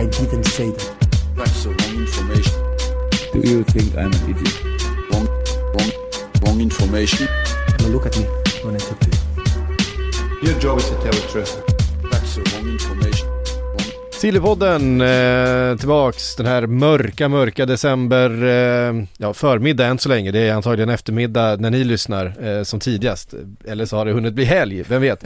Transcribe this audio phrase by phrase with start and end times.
[0.00, 1.10] I didn't say that.
[1.36, 2.56] That's the wrong information.
[3.34, 4.56] Do you think I'm an idiot?
[5.10, 5.26] Wrong,
[5.74, 5.90] wrong,
[6.42, 7.26] wrong information.
[7.80, 8.24] Now look at me
[8.64, 10.48] when I talk to you.
[10.48, 11.52] Your job is to tell the truth.
[12.10, 13.28] That's the wrong information.
[14.10, 20.48] Sillypodden eh, tillbaks den här mörka, mörka december, eh, ja förmiddag än så länge, det
[20.48, 23.34] är antagligen eftermiddag när ni lyssnar eh, som tidigast.
[23.64, 25.24] Eller så har det hunnit bli helg, vem vet.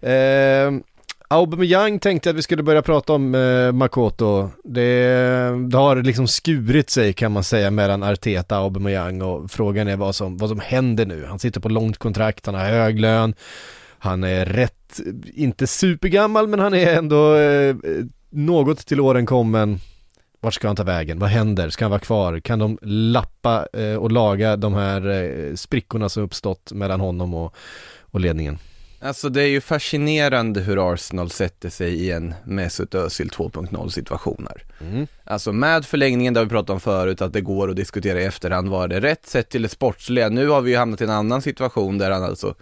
[1.28, 4.50] Aubameyang tänkte jag att vi skulle börja prata om eh, Makoto.
[4.64, 9.88] Det, det har liksom skurit sig kan man säga mellan Arteta och Aubameyang och frågan
[9.88, 11.24] är vad som, vad som händer nu.
[11.24, 13.34] Han sitter på långt kontrakt, han har hög lön,
[13.98, 15.00] han är rätt,
[15.34, 17.76] inte supergammal men han är ändå eh,
[18.30, 19.78] något till åren kommen.
[20.40, 21.18] Vart ska han ta vägen?
[21.18, 21.70] Vad händer?
[21.70, 22.40] Ska han vara kvar?
[22.40, 27.54] Kan de lappa eh, och laga de här eh, sprickorna som uppstått mellan honom och,
[28.00, 28.58] och ledningen?
[29.00, 34.64] Alltså det är ju fascinerande hur Arsenal sätter sig i en Mesut Özil 2.0 situationer.
[34.80, 35.06] Mm.
[35.24, 38.68] Alltså med förlängningen, där vi pratade om förut, att det går att diskutera i efterhand,
[38.68, 40.28] var det rätt sett till det sportsliga?
[40.28, 42.54] Nu har vi ju hamnat i en annan situation där han alltså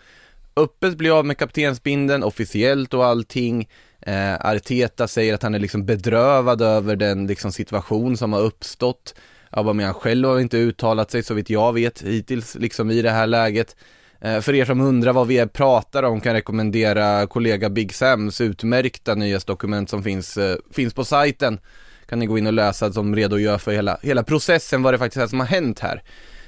[0.57, 3.69] öppet blir av med kaptensbinden, officiellt och allting.
[4.01, 9.15] Eh, Arteta säger att han är liksom bedrövad över den liksom situation som har uppstått.
[9.51, 13.27] Aubameyang själv har inte uttalat sig så vitt jag vet hittills liksom i det här
[13.27, 13.77] läget.
[14.25, 18.41] Eh, för er som undrar vad vi pratar om kan jag rekommendera kollega Big Sams
[18.41, 21.59] utmärkta nyhetsdokument som finns, eh, finns på sajten.
[22.07, 25.23] Kan ni gå in och läsa som redogör för hela, hela processen, vad det faktiskt
[25.23, 26.03] är som har hänt här.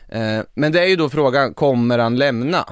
[0.09, 2.65] Eh, men det är ju då frågan, kommer han lämna?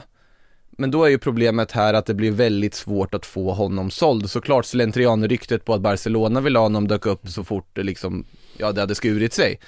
[0.70, 4.30] Men då är ju problemet här att det blir väldigt svårt att få honom såld.
[4.30, 8.24] Såklart slentrianryktet på att Barcelona vill ha honom dök upp så fort det liksom,
[8.56, 9.58] ja det hade skurit sig.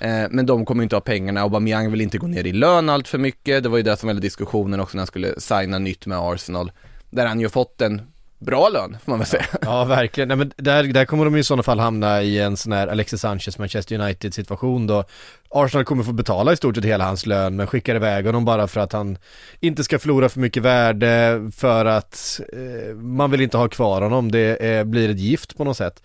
[0.00, 3.08] Eh, men de kommer inte ha pengarna, Aubameyang vill inte gå ner i lön allt
[3.08, 3.62] för mycket.
[3.62, 6.72] Det var ju det som var diskussionen också när han skulle signa nytt med Arsenal.
[7.10, 8.02] Där han ju fått en
[8.38, 9.44] bra lön, får man väl säga.
[9.62, 10.28] Ja, verkligen.
[10.28, 13.20] Nej, men där, där kommer de i sådana fall hamna i en sån här Alexis
[13.20, 15.04] Sanchez Manchester United situation då
[15.48, 18.66] Arsenal kommer få betala i stort sett hela hans lön men skickar iväg honom bara
[18.66, 19.18] för att han
[19.60, 24.32] inte ska förlora för mycket värde för att eh, man vill inte ha kvar honom.
[24.32, 26.02] Det eh, blir ett gift på något sätt.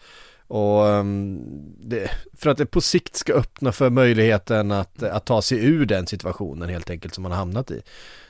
[0.48, 1.40] Och ehm,
[1.80, 5.86] det, för att det på sikt ska öppna för möjligheten att, att ta sig ur
[5.86, 7.82] den situationen helt enkelt som man har hamnat i.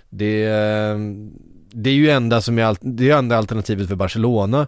[0.09, 1.31] Det, ehm,
[1.71, 4.67] det är ju enda som är, det är enda alternativet för Barcelona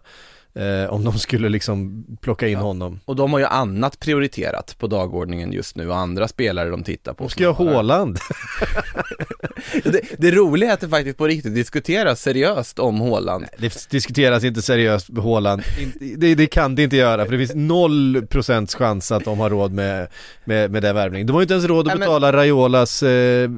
[0.58, 3.00] eh, om de skulle liksom plocka in honom.
[3.06, 7.14] Och de har ju annat prioriterat på dagordningen just nu och andra spelare de tittar
[7.14, 7.24] på.
[7.24, 7.66] De ska ha.
[7.74, 8.18] Haaland.
[9.84, 13.46] det, det roliga är att det faktiskt på riktigt diskuteras seriöst om Haaland.
[13.58, 15.62] Det diskuteras inte seriöst med Haaland.
[15.82, 19.40] In- Det, det kan det inte göra för det finns noll procents chans att de
[19.40, 20.08] har råd med,
[20.46, 21.28] med, med den värvningen.
[21.28, 23.50] De har ju inte ens råd att men- betala Raiolas eh,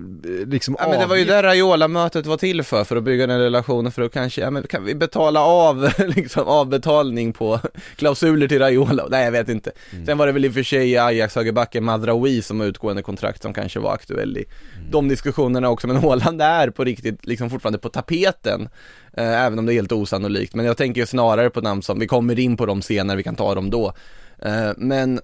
[0.46, 3.40] liksom Ja men det var ju det Raiola-mötet var till för, för att bygga den
[3.40, 6.48] relationen för att kanske, ja men kan vi betala av, liksom
[6.90, 7.60] avbetalning på
[7.96, 9.08] klausuler till Raiola?
[9.10, 9.72] Nej jag vet inte.
[10.06, 13.42] Sen var det väl i och för sig Ajax högerbacken Madraoui som har utgående kontrakt
[13.42, 14.46] som kanske var aktuell i
[14.92, 18.70] de diskussionerna också, men Haaland är på riktigt liksom fortfarande på tapeten.
[19.14, 22.00] Eh, även om det är helt osannolikt, men jag tänker ju snarare på namn som,
[22.00, 23.94] vi kommer in på dem senare, vi kan ta dem då.
[24.40, 25.20] Eh, men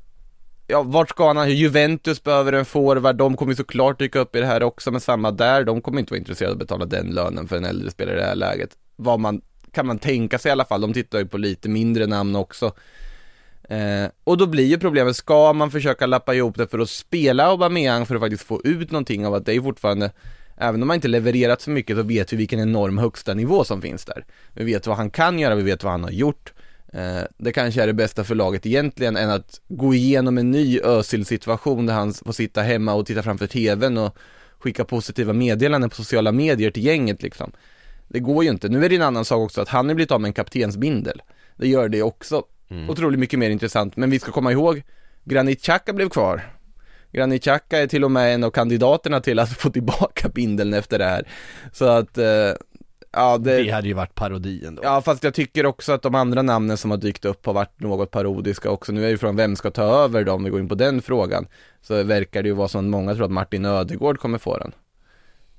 [0.68, 1.52] ja, vart ska han?
[1.52, 5.32] Juventus behöver en forward, de kommer såklart dyka upp i det här också, men samma
[5.32, 8.16] där, de kommer inte vara intresserade av att betala den lönen för en äldre spelare
[8.16, 8.70] i det här läget.
[8.96, 9.42] Vad man,
[9.76, 12.74] kan man tänka sig i alla fall, de tittar ju på lite mindre namn också.
[13.70, 17.46] Eh, och då blir ju problemet, ska man försöka lappa ihop det för att spela
[17.46, 20.12] Aubameyang för att faktiskt få ut någonting av att det är fortfarande
[20.58, 23.82] Även om han inte levererat så mycket så vet vi vilken enorm högsta nivå som
[23.82, 24.26] finns där.
[24.54, 26.54] Vi vet vad han kan göra, vi vet vad han har gjort.
[26.94, 30.80] Eh, det kanske är det bästa för laget egentligen än att gå igenom en ny
[30.80, 34.18] Özil-situation där han får sitta hemma och titta framför tvn och
[34.60, 37.52] skicka positiva meddelanden på sociala medier till gänget liksom.
[38.08, 38.70] Det går ju inte.
[38.70, 41.22] Nu är det en annan sak också att han har blivit av med en kaptensbindel.
[41.56, 42.44] Det gör det också
[42.90, 43.98] otroligt mycket mer intressant.
[43.98, 44.84] Men vi ska komma ihåg,
[45.24, 46.42] Granit Xhaka blev kvar.
[47.12, 51.00] Granit Xhaka är till och med en av kandidaterna till att få tillbaka bindeln efter
[51.00, 51.28] det här.
[51.72, 52.54] Så att, eh,
[53.12, 54.82] ja det, Det hade ju varit parodi ändå.
[54.86, 57.80] Ja fast jag tycker också att de andra namnen som har dykt upp har varit
[57.80, 58.92] något parodiska också.
[58.92, 61.48] Nu är ju frågan vem ska ta över dem, vi går in på den frågan.
[61.82, 64.72] Så verkar det ju vara som att många tror att Martin Ödegård kommer få den.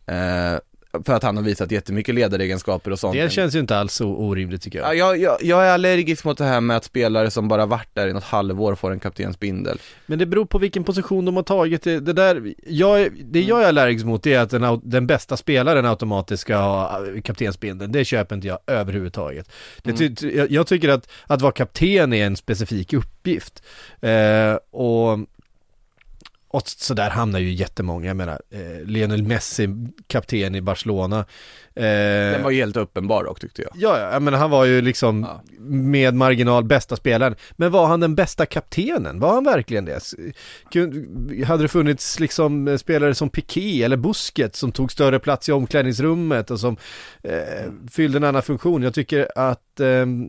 [0.06, 0.58] Eh,
[1.04, 3.14] för att han har visat jättemycket ledaregenskaper och sånt.
[3.14, 4.88] Det känns ju inte alls så orimligt tycker jag.
[4.88, 7.88] Ja, jag, jag, jag är allergisk mot det här med att spelare som bara varit
[7.94, 9.78] där i något halvår får en kaptensbindel.
[10.06, 11.82] Men det beror på vilken position de har tagit.
[11.82, 15.86] Det, det där, jag, det jag är allergisk mot är att den, den bästa spelaren
[15.86, 17.92] automatiskt ska ha äh, kaptensbindeln.
[17.92, 19.50] Det köper inte jag överhuvudtaget.
[19.82, 23.62] Det, ty- jag, jag tycker att, att vara kapten är en specifik uppgift.
[24.00, 25.18] Eh, och
[26.48, 29.68] och så där hamnar ju jättemånga, jag menar, eh, Lionel Messi,
[30.06, 31.18] kapten i Barcelona.
[31.74, 31.82] Eh,
[32.32, 33.70] Den var ju helt uppenbar dock tyckte jag.
[33.74, 35.42] Ja, ja, men han var ju liksom Ja.
[35.68, 37.34] med marginal bästa spelaren.
[37.56, 39.20] Men var han den bästa kaptenen?
[39.20, 40.00] Var han verkligen det?
[41.46, 45.52] Hade det funnits liksom eh, spelare som Piqué eller Busquets som tog större plats i
[45.52, 46.76] omklädningsrummet och som
[47.22, 48.82] eh, fyllde en annan funktion?
[48.82, 50.28] Jag tycker att, ehm,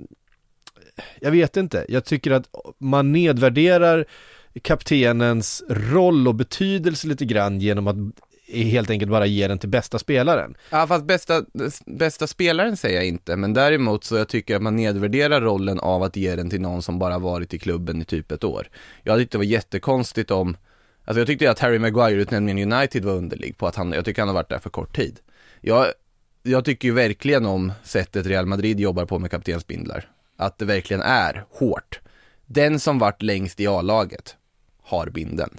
[1.22, 2.46] jag vet inte, jag tycker att
[2.80, 4.06] man nedvärderar
[4.62, 7.96] kaptenens roll och betydelse lite grann genom att
[8.54, 10.56] helt enkelt bara ge den till bästa spelaren.
[10.70, 11.44] Ja fast bästa,
[11.86, 16.04] bästa spelaren säger jag inte, men däremot så jag tycker att man nedvärderar rollen av
[16.04, 18.70] att ge den till någon som bara varit i klubben i typ ett år.
[19.04, 20.58] Jag tyckte det var jättekonstigt om,
[21.06, 24.06] alltså jag tyckte att Harry Maguire utnämningen i United var underlig på att han, jag
[24.06, 25.20] tycker han har varit där för kort tid.
[25.62, 25.88] Jag,
[26.44, 30.10] jag tycker ju verkligen om sättet Real Madrid jobbar på med kaptensbindlar.
[30.38, 32.00] Att det verkligen är hårt.
[32.46, 34.37] Den som varit längst i A-laget
[34.88, 35.58] har bindeln.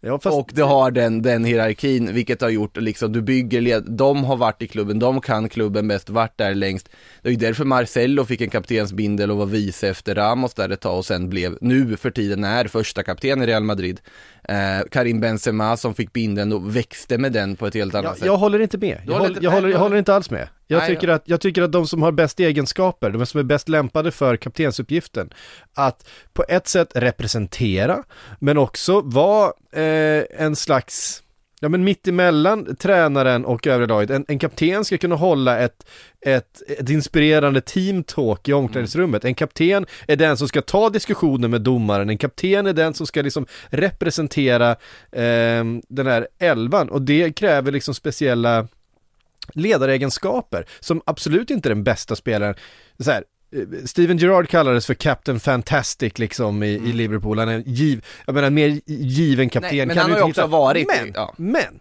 [0.00, 3.84] Ja, fast Och det har den, den hierarkin, vilket har gjort liksom, du bygger led,
[3.88, 6.88] de har varit i klubben, de kan klubben bäst, varit där längst.
[7.22, 10.80] Det är ju därför Marcello fick en kaptensbindel och var vice efter Ramos där ett
[10.80, 14.00] tag och sen blev, nu för tiden är första kapten i Real Madrid.
[14.48, 14.56] Eh,
[14.90, 18.26] Karim Benzema som fick bindeln och växte med den på ett helt annat Jag, sätt.
[18.26, 18.98] jag håller inte med.
[19.06, 20.48] Jag, håller jag, håller, jag håller inte alls med.
[20.70, 23.68] Jag tycker, att, jag tycker att de som har bäst egenskaper, de som är bäst
[23.68, 25.30] lämpade för kaptensuppgiften,
[25.74, 28.04] att på ett sätt representera,
[28.38, 31.22] men också vara eh, en slags
[31.60, 35.86] Ja men mittemellan tränaren och övriga laget, en, en kapten ska kunna hålla ett,
[36.26, 39.24] ett, ett inspirerande teamtalk i omklädningsrummet.
[39.24, 43.06] En kapten är den som ska ta diskussioner med domaren, en kapten är den som
[43.06, 44.70] ska liksom representera
[45.12, 46.88] eh, den här elvan.
[46.88, 48.68] Och det kräver liksom speciella
[49.54, 52.54] ledaregenskaper som absolut inte är den bästa spelaren.
[52.98, 53.24] Så här,
[53.56, 58.04] eh, Steven Gerrard kallades för Captain Fantastic liksom i, i Liverpool, han är en giv,
[58.26, 59.76] jag menar en mer given kapten Mm.
[59.78, 60.46] Nej, men kan han har ju också hitta.
[60.56, 61.34] varit- men, ja.
[61.36, 61.80] men,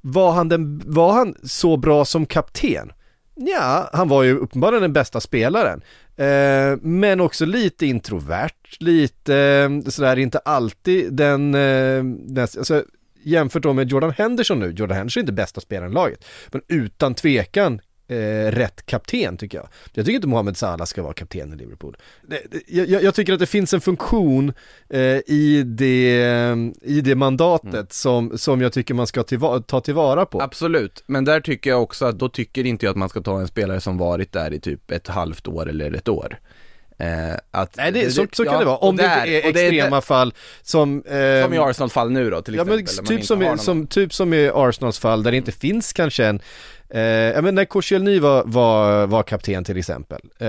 [0.00, 2.92] var han, den, var han så bra som kapten?
[3.34, 5.82] Ja, han var ju uppenbarligen den bästa spelaren.
[6.16, 12.84] Eh, men också lite introvert, lite eh, sådär, inte alltid den, eh, den alltså,
[13.22, 16.62] jämfört då med Jordan Henderson nu, Jordan Henderson är inte bästa spelaren i laget, men
[16.68, 18.16] utan tvekan eh,
[18.50, 19.68] rätt kapten tycker jag.
[19.94, 21.96] Jag tycker inte Mohamed Salah ska vara kapten i Liverpool.
[22.28, 24.52] Det, det, jag, jag tycker att det finns en funktion
[24.88, 27.86] eh, i, det, i det mandatet Mm.
[27.90, 30.42] som, som jag tycker man ska tillva- ta tillvara på.
[30.42, 33.40] Absolut, men där tycker jag också att då tycker inte jag att man ska ta
[33.40, 36.38] en spelare som varit där i typ ett halvt år eller ett år.
[37.00, 38.76] Eh, att, Nej, det, så, så kan ja, det vara.
[38.76, 41.02] Om det där- inte är extrema fall som...
[41.06, 42.76] Eh, Som i Arsenal-fall nu då till Ja exempel.
[42.76, 45.92] men där man typ som, som, typ som i Arsenals fall där det inte finns
[45.92, 46.40] kanske en
[46.94, 50.48] Eh, ja men när Koscielny var, var, var kapten till exempel, eh,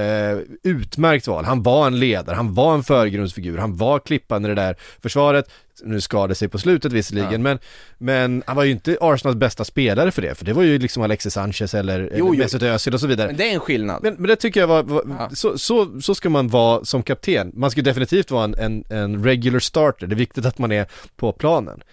[0.63, 4.55] utmärkt val, han var en ledare, han var en förgrundsfigur, han var klippan i det
[4.55, 5.45] där försvaret,
[5.83, 7.38] nu skadade sig på slutet visserligen, Ja.
[7.38, 7.59] men,
[7.97, 11.03] men han var ju inte Arsenals bästa spelare för det, för det var ju liksom
[11.03, 12.39] Alexis Sanchez eller, eller Jo, jo.
[12.43, 13.27] Mesut Özil och så vidare.
[13.27, 14.03] Men det är en skillnad.
[14.03, 15.29] Men, men det tycker jag var, var Ja.
[15.33, 17.51] så, så, så ska man vara som kapten.
[17.55, 20.86] Man ska definitivt vara en, en, en regular starter, det är viktigt att man är
[21.15, 21.83] på planen.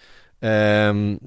[0.41, 1.19] Ehm,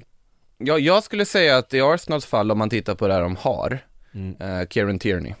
[0.65, 3.35] Ja, jag skulle säga att i Arsenals fall, om man tittar på det här de
[3.35, 3.79] har,
[4.15, 4.35] Mm.
[4.61, 5.33] eh, Kieran Tierney.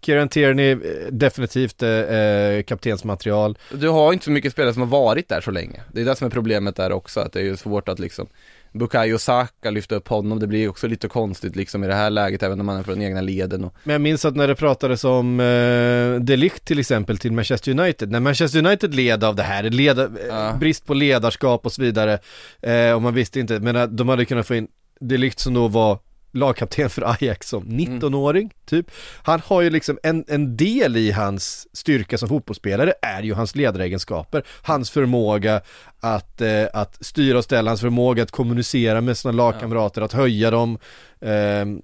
[0.00, 0.78] Kieran Tierney, eh,
[1.10, 3.58] definitivt eh, eh, kaptensmaterial.
[3.72, 5.80] Du har inte så mycket spelare som har varit där så länge.
[5.92, 8.26] Det är det som är problemet där också, att det är ju svårt att liksom
[8.72, 12.42] Bukayo Saka lyfta upp honom, det blir också lite konstigt liksom i det här läget,
[12.42, 15.04] även om man är från egna leden och Men jag minns att när det pratades
[15.04, 19.42] om eh, De Ligt till exempel till Manchester United, när Manchester United led av det
[19.42, 20.56] här, led, eh, Ja.
[20.60, 22.18] brist på ledarskap och så vidare,
[22.62, 24.68] eh, och man visste inte, men de hade kunnat få in
[25.00, 25.98] De Ligt som då var
[26.32, 28.90] lagkapten för Ajax som 19-åring, typ.
[29.22, 33.54] Han har ju liksom en, en del i hans styrka som fotbollsspelare är ju hans
[33.54, 35.60] ledaregenskaper, hans förmåga
[36.00, 40.50] att, eh, att styra och ställa, hans förmåga att kommunicera med sina lagkamrater, att höja
[40.50, 40.78] dem,
[41.20, 41.82] ehm,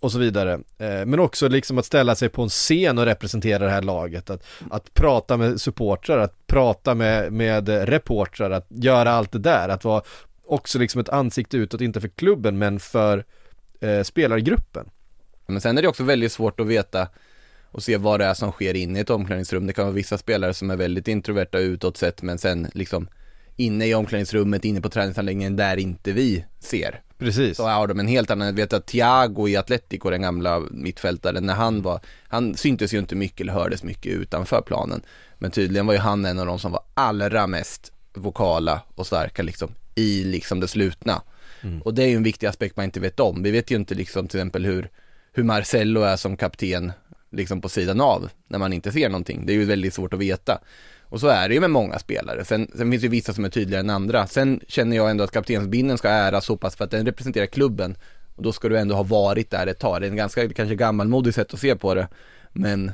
[0.00, 0.52] och så vidare.
[0.78, 4.30] Eh, men också liksom att ställa sig på en scen och representera det här laget,
[4.30, 9.68] att, att prata med supportrar, att prata med, med reportrar, att göra allt det där,
[9.68, 10.02] att vara
[10.46, 13.24] också liksom ett ansikte utåt, inte för klubben men för
[13.80, 14.90] eh, spelargruppen.
[15.46, 17.08] Men sen är det också väldigt svårt att veta
[17.70, 19.66] och se vad det är som sker inne i ett omklädningsrum.
[19.66, 23.08] Det kan vara vissa spelare som är väldigt introverta utåt sett men sen liksom
[23.56, 27.02] inne i omklädningsrummet, inne på träningsanläggningen där inte vi ser.
[27.18, 27.56] Precis.
[27.56, 31.46] Så har de en helt annan, jag vet att Thiago i Atletico, den gamla mittfältaren,
[31.46, 35.02] när han var, han syntes ju inte mycket eller hördes mycket utanför planen.
[35.38, 39.42] Men tydligen var ju han en av de som var allra mest vokala och starka
[39.42, 41.22] liksom i liksom det slutna.
[41.62, 41.82] Mm.
[41.82, 43.42] Och det är ju en viktig aspekt man inte vet om.
[43.42, 44.90] Vi vet ju inte liksom till exempel hur,
[45.32, 46.92] hur Marcello är som kapten
[47.30, 49.46] liksom på sidan av när man inte ser någonting.
[49.46, 50.60] Det är ju väldigt svårt att veta.
[51.02, 52.44] Och så är det ju med många spelare.
[52.44, 54.26] Sen, sen finns det ju vissa som är tydligare än andra.
[54.26, 57.96] Sen känner jag ändå att kaptensbindeln ska äras så pass för att den representerar klubben.
[58.34, 60.00] Och då ska du ändå ha varit där ett tag.
[60.00, 62.08] Det är en ganska kanske gammalmodig sätt att se på det.
[62.52, 62.92] Men,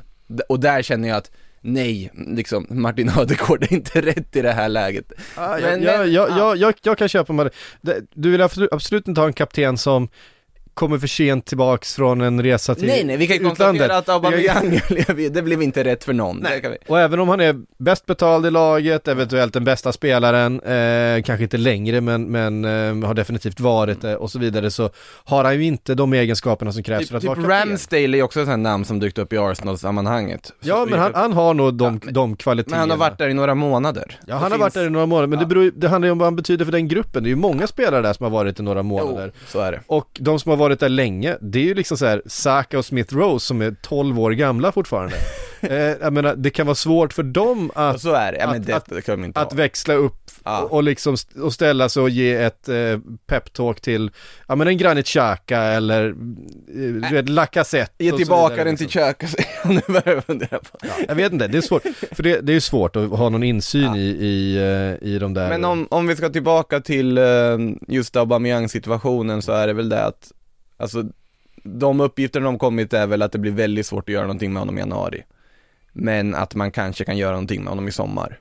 [0.49, 1.30] och där känner jag att
[1.61, 5.13] nej, liksom Martin Ödegård är inte rätt i det här läget.
[5.37, 6.39] Ah, Men- jag, men- jag, ja.
[6.39, 8.01] jag, jag, jag kan köpa med det.
[8.15, 10.09] Du vill absolut, absolut inte ha en kapten som
[10.76, 13.59] kommer för sent tillbaks från en resa till Nej nej, vi kan utlandet.
[13.59, 14.80] konstatera att Aubameyang,
[15.33, 16.42] det blev inte rätt för någon.
[16.42, 16.76] Det kan vi.
[16.88, 21.42] Och även om han är bäst betald i laget, eventuellt den bästa spelaren, eh, kanske
[21.42, 24.90] inte längre men, men eh, har definitivt varit det och så vidare så
[25.25, 27.68] har han ju inte de egenskaperna som krävs Typ, för att typ vara kapten.
[27.68, 30.52] Ramsdale är också ett sånt här namn som dykt upp i Arsenal-sammanhanget.
[30.61, 32.76] Ja Så- men han, han har nog de, de kvaliteterna.
[32.76, 34.21] men han har varit där i några månader.
[34.26, 36.12] Ja han har varit där i några månader, men det, beror, ju- det handlar ju
[36.12, 37.23] om vad han betyder för den gruppen.
[37.23, 39.33] Det är ju många spelare där som har varit i några månader.
[39.35, 39.80] Jo, så är det.
[39.87, 42.85] Och de som har varit där länge, det är ju liksom så här Saka och
[42.85, 45.16] Smith Rose som är 12 år gamla fortfarande.
[45.61, 48.90] eh, jag menar, det kan vara svårt för dem att, så är ja, men att-
[48.90, 50.62] att- att växla upp Ja.
[50.62, 54.11] och, och liksom och ställa sig och ge ett eh, peptalk till,
[54.49, 56.08] ja men en Granit Xhaka eller,
[57.04, 59.00] eh, vet, Lacazette Ge tillbaka den till liksom.
[59.02, 59.75] Xhaka, säger han.
[59.75, 60.78] nu börjar jag fundera på.
[61.08, 61.82] Jag vet inte, det är svårt,
[62.12, 63.96] för det, det är ju svårt att ha någon insyn Ja.
[63.96, 67.25] i, i, eh, i de där Men om, om vi ska tillbaka till eh,
[67.88, 70.32] just Aubameyang-situationen så är det väl det att,
[70.76, 71.04] alltså
[71.62, 74.61] de uppgifter de kommit är väl att det blir väldigt svårt att göra någonting med
[74.61, 75.23] honom i januari.
[75.92, 78.38] Men att man kanske kan göra någonting med honom i sommar.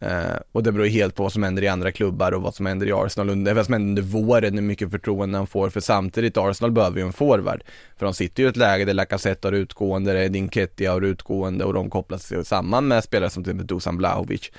[0.00, 2.54] Eh, och det beror ju helt på vad som händer i andra klubbar och vad
[2.54, 5.46] som händer i Arsenal under, eh, vad som händer under våren, hur mycket förtroende han
[5.46, 7.62] får, för samtidigt Arsenal behöver ju en forward.
[7.96, 11.00] För de sitter ju i ett läge där Lacazette har utgående, där Edin Ketia har
[11.00, 14.50] utgående och de kopplas samman med spelare som till exempel Dusan Blahovic.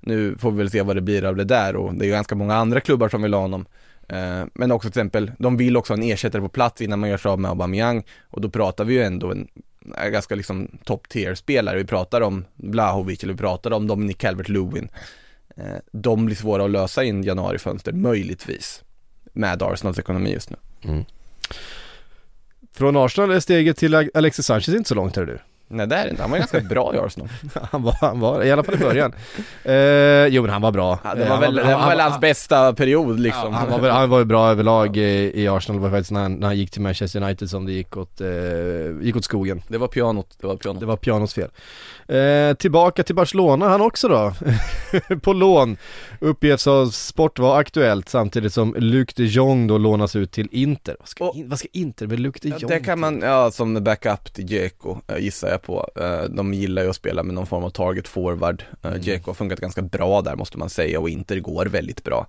[0.00, 2.12] Nu får vi väl se vad det blir av det där och det är ju
[2.12, 3.66] ganska många andra klubbar som vill ha honom.
[4.12, 7.10] Eh, men också till exempel, de vill också ha en ersättare på plats innan man
[7.10, 9.48] gör sig av med Aubameyang och då pratar vi ju ändå en
[9.96, 11.78] eh, ganska liksom top tier spelare.
[11.78, 14.88] Vi pratar om Blahovic eller vi pratar om Dominic Calvert-Lewin.
[15.56, 18.82] Eh, de blir svåra att lösa i en januarifönster, möjligtvis.
[19.32, 20.56] Med Arsenals ekonomi just nu.
[20.82, 21.04] Mm.
[22.72, 25.38] Från Arsenal är steget till Alexis Sanchez inte så långt, är du.
[25.72, 27.28] Nej det är det inte, han var ganska bra i Arsenal.
[27.70, 29.12] Han var, han var, i alla fall i början.
[29.64, 30.98] eh, jo men han var bra.
[31.04, 33.52] Ja, det Eh, var han väl, det var väl hans bästa period liksom.
[33.52, 36.10] Ja, han, var, väl- han var ju bra överlag i, i Arsenal, det var faktiskt
[36.10, 38.28] när han, när han gick till Manchester United som det gick åt, eh,
[39.02, 39.62] gick åt skogen.
[39.68, 40.80] Det var pianot, det var pianot.
[40.80, 41.48] Det var pianos fel.
[42.08, 44.32] Eh, tillbaka till Barcelona han också då.
[45.22, 45.76] på lån.
[46.20, 50.96] Uppges av Sport vara aktuellt samtidigt som Luc de Jong då lånas ut till Inter.
[50.98, 53.20] Vad ska, Och- in, vad ska Inter med Luc de Ja, Jong det kan man,
[53.22, 55.90] ja som backup till Dzeko eh, gissar jag på.
[55.96, 58.64] Eh, De gillar ju att spela med någon form av target forward.
[58.82, 62.26] Eh, Dzeko har funkat ganska bra där måste man säga och Inter går väldigt bra.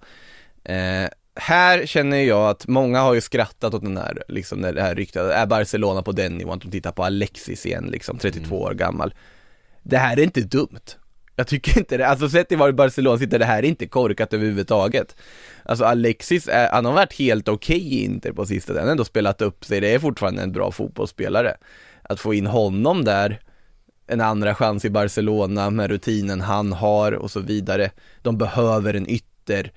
[0.64, 4.82] Eh, här känner jag att många har ju skrattat åt den här, liksom när det
[4.82, 8.62] här ryktet, är Barcelona på den nivån, att de tittar på Alexis igen liksom, 32
[8.62, 9.14] år gammal.
[9.84, 10.96] Det här är inte dumt.
[11.36, 14.34] Jag tycker inte det, alltså sett i var Barcelona sitter, det här är inte korkat
[14.34, 15.16] överhuvudtaget.
[15.64, 19.06] Alltså Alexis, är, han har varit helt okej i Inter på sistone, han har ändå
[19.06, 21.58] spelat upp sig, det är fortfarande en bra fotbollsspelare.
[22.04, 23.40] Att få in honom där,
[24.08, 27.92] en andra chans i Barcelona med rutinen han har och så vidare.
[28.22, 29.72] De behöver en ytter.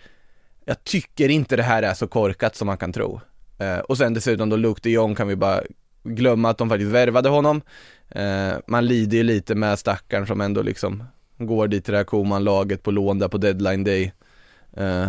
[0.64, 3.20] Jag tycker inte det här är så korkat som man kan tro.
[3.58, 5.60] Eh, och sen dessutom då Luke de Jong kan vi bara
[6.04, 7.62] glömma att de faktiskt värvade honom.
[8.08, 11.04] Eh, man lider ju lite med stackaren som ändå liksom
[11.38, 14.12] går dit till det här Koman-laget på lån där på deadline day.
[14.76, 15.08] Eh,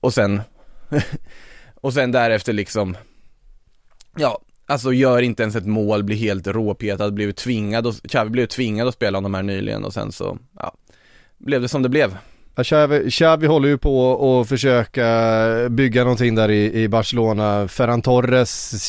[0.00, 0.42] och sen,
[1.74, 2.96] och sen därefter liksom,
[4.16, 8.46] ja, alltså gör inte ens ett mål, blir helt råpetad, blev tvingad och, Xavi blev
[8.46, 10.74] tvingad att spela honom här nyligen och sen så, ja,
[11.38, 12.16] blev det som det blev.
[12.62, 17.68] Xavi, Xavi håller ju på att försöka bygga någonting där i, i Barcelona.
[17.68, 18.82] Ferran Torres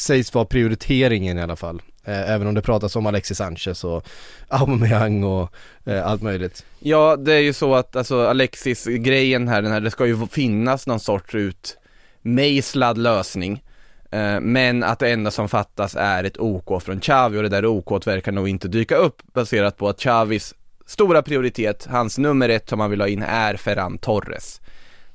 [0.00, 1.82] sägs vara prioriteringen i alla fall.
[2.04, 4.08] Eh, även om det pratas om Alexis Sanchez och
[4.48, 5.52] Aubameyang och
[5.84, 6.64] eh, allt möjligt.
[6.80, 10.26] Ja, det är ju så att alltså Alexis grejen här, den här, det ska ju
[10.26, 11.76] finnas någon sorts ut
[12.22, 13.62] mejslad lösning.
[14.10, 17.66] Eh, men att det enda som fattas är ett OK från Xavi och det där
[17.66, 20.54] OK verkar nog inte dyka upp baserat på att Xavis
[20.86, 24.60] stora prioritet, hans nummer ett som han vill ha in är Ferran Torres.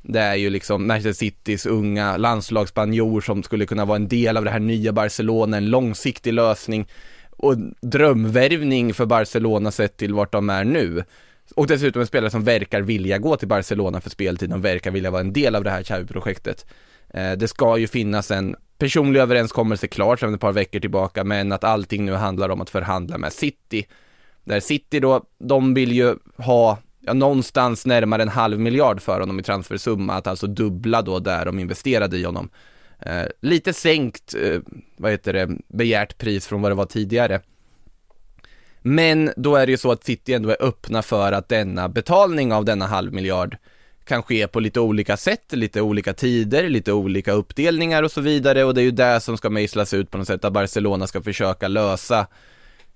[0.02, 4.46] Det är ju liksom Manchester Citys unga landslagsspanjor som skulle kunna vara en del av
[4.46, 6.88] det här nya Barcelona, en långsiktig lösning
[7.30, 11.04] och drömvärvning för Barcelona sett till vart de är nu.
[11.56, 15.12] Och dessutom en spelare som verkar vilja gå till Barcelona för speltid, de verkar vilja
[15.12, 16.66] vara en del av det här Xavi-projektet.
[17.10, 21.52] Eh, det ska ju finnas en personlig överenskommelse klar sedan ett par veckor tillbaka, men
[21.52, 23.86] att allting nu handlar om att förhandla med City.
[24.44, 29.40] Där City då, de vill ju ha ja, någonstans närmare en halv miljard för honom
[29.40, 32.50] i transfersumma, att alltså dubbla då där de investerade i honom.
[33.00, 34.60] Eh, lite sänkt, eh,
[34.98, 37.42] vad heter det, begärt pris från vad det var tidigare.
[38.82, 42.54] Men då är det ju så att City ändå är öppna för att denna betalning
[42.54, 43.58] av denna halv miljard
[44.06, 48.64] kan ske på lite olika sätt, lite olika tider, lite olika uppdelningar och så vidare.
[48.64, 51.22] Och det är ju det som ska mejslas ut på något sätt att Barcelona ska
[51.22, 52.28] försöka lösa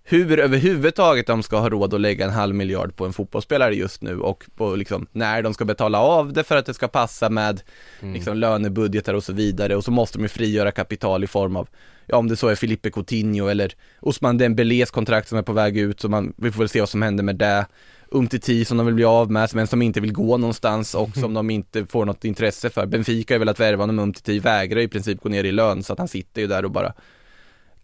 [0.09, 4.01] hur överhuvudtaget de ska ha råd att lägga en halv miljard på en fotbollsspelare just
[4.01, 7.29] nu och på liksom när de ska betala av det för att det ska passa
[7.29, 7.61] med
[8.01, 8.13] mm.
[8.13, 11.67] liksom lönebudgetar och så vidare och så måste de ju frigöra kapital i form av
[12.05, 15.77] ja om det så är Filippe Coutinho eller Osman Dembélés kontrakt som är på väg
[15.77, 17.65] ut så man, vi får väl se vad som händer med det
[18.11, 21.33] Umtiti som de vill bli av med, men som inte vill gå någonstans och som
[21.33, 22.85] de inte får något intresse för.
[22.85, 25.93] Benfica är väl att värva honom, Umtiti vägrar i princip gå ner i lön så
[25.93, 26.93] att han sitter ju där och bara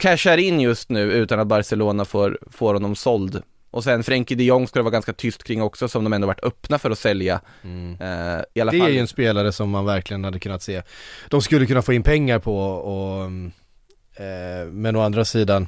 [0.03, 3.41] cashar in just nu utan att Barcelona får, får honom såld.
[3.71, 6.27] Och sen Frenkie de Jong ska det vara ganska tyst kring också som de ändå
[6.27, 7.41] varit öppna för att sälja.
[7.63, 7.91] Mm.
[8.01, 8.87] Uh, i alla det fall.
[8.87, 10.81] är ju en spelare som man verkligen hade kunnat se.
[11.29, 15.67] De skulle kunna få in pengar på och, uh, men å andra sidan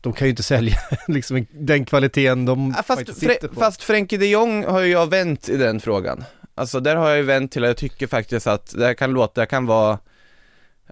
[0.00, 0.76] de kan ju inte sälja
[1.08, 3.60] liksom den kvaliteten de ja, fast, sitter på.
[3.60, 6.24] Fast Frenkie de Jong har ju jag vänt i den frågan.
[6.54, 9.10] Alltså där har jag ju vänt till att jag tycker faktiskt att det här kan
[9.10, 9.98] låta, det kan vara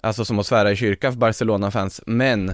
[0.03, 2.53] Alltså som att svära i kyrkan för Barcelona-fans, men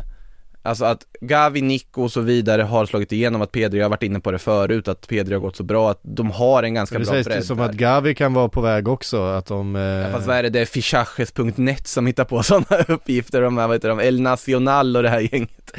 [0.62, 4.04] Alltså att Gavi, Nico och så vidare har slagit igenom att Pedri, jag har varit
[4.04, 7.00] inne på det förut, att Pedri har gått så bra att de har en ganska
[7.00, 9.76] det bra bredd Det sägs som att Gavi kan vara på väg också, att de...
[9.76, 9.82] Eh...
[9.82, 13.68] Ja, fast vad är det, det är fichaches.net som hittar på sådana uppgifter, de här,
[13.68, 15.72] vad heter de, El Nacional och det här gänget.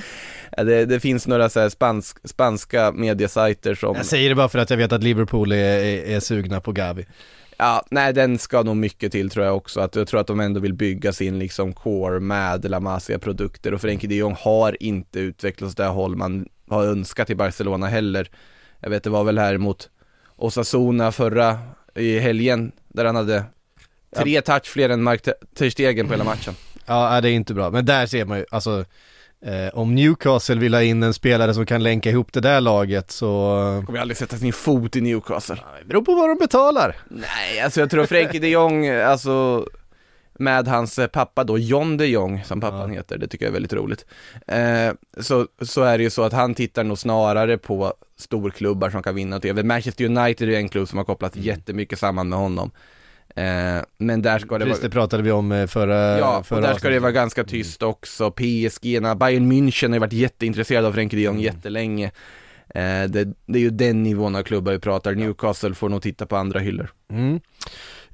[0.56, 4.58] Ja, det, det, finns några så spansk, spanska mediasajter som Jag säger det bara för
[4.58, 7.06] att jag vet att Liverpool är, är, är sugna på Gavi
[7.60, 9.80] Ja, nej den ska nog mycket till tror jag också.
[9.80, 13.80] Att jag tror att de ändå vill bygga sin liksom core med La Masia-produkter och
[13.80, 18.30] Frenkie de Jong har inte utvecklats det håll man har önskat i Barcelona heller.
[18.80, 19.90] Jag vet det var väl här mot
[20.36, 21.58] Osasuna förra
[21.94, 23.44] i helgen där han hade
[24.16, 24.42] tre ja.
[24.42, 25.22] touch fler än Mark
[25.54, 26.54] Ter Stegen på hela matchen.
[26.86, 27.70] Ja, det är inte bra.
[27.70, 28.84] Men där ser man ju, alltså
[29.42, 33.10] Eh, om Newcastle vill ha in en spelare som kan länka ihop det där laget
[33.10, 33.26] så...
[33.86, 35.58] Kommer jag aldrig sätta sin fot i Newcastle.
[35.78, 36.96] Det beror på vad de betalar.
[37.08, 39.66] Nej, alltså jag tror Frenkie de Jong, alltså
[40.32, 42.96] med hans pappa då, John de Jong som pappan ja.
[42.96, 44.06] heter, det tycker jag är väldigt roligt.
[44.46, 49.02] Eh, så, så är det ju så att han tittar nog snarare på storklubbar som
[49.02, 49.62] kan vinna TV.
[49.62, 51.46] Manchester United är en klubb som har kopplat mm.
[51.46, 52.70] jättemycket samman med honom.
[53.36, 54.88] Eh, men där ska det Precis, vara...
[54.88, 57.82] det pratade vi om eh, förra Ja, förra och där ska det vara ganska tyst
[57.82, 58.30] också.
[58.30, 58.82] PSG,
[59.16, 61.44] Bayern München har ju varit jätteintresserade av Frenkie de Jong mm.
[61.44, 62.10] jättelänge.
[62.74, 65.14] Eh, det, det, är ju den nivån av klubbar vi pratar.
[65.14, 66.92] Newcastle får nog titta på andra hyllor.
[67.10, 67.40] Mm.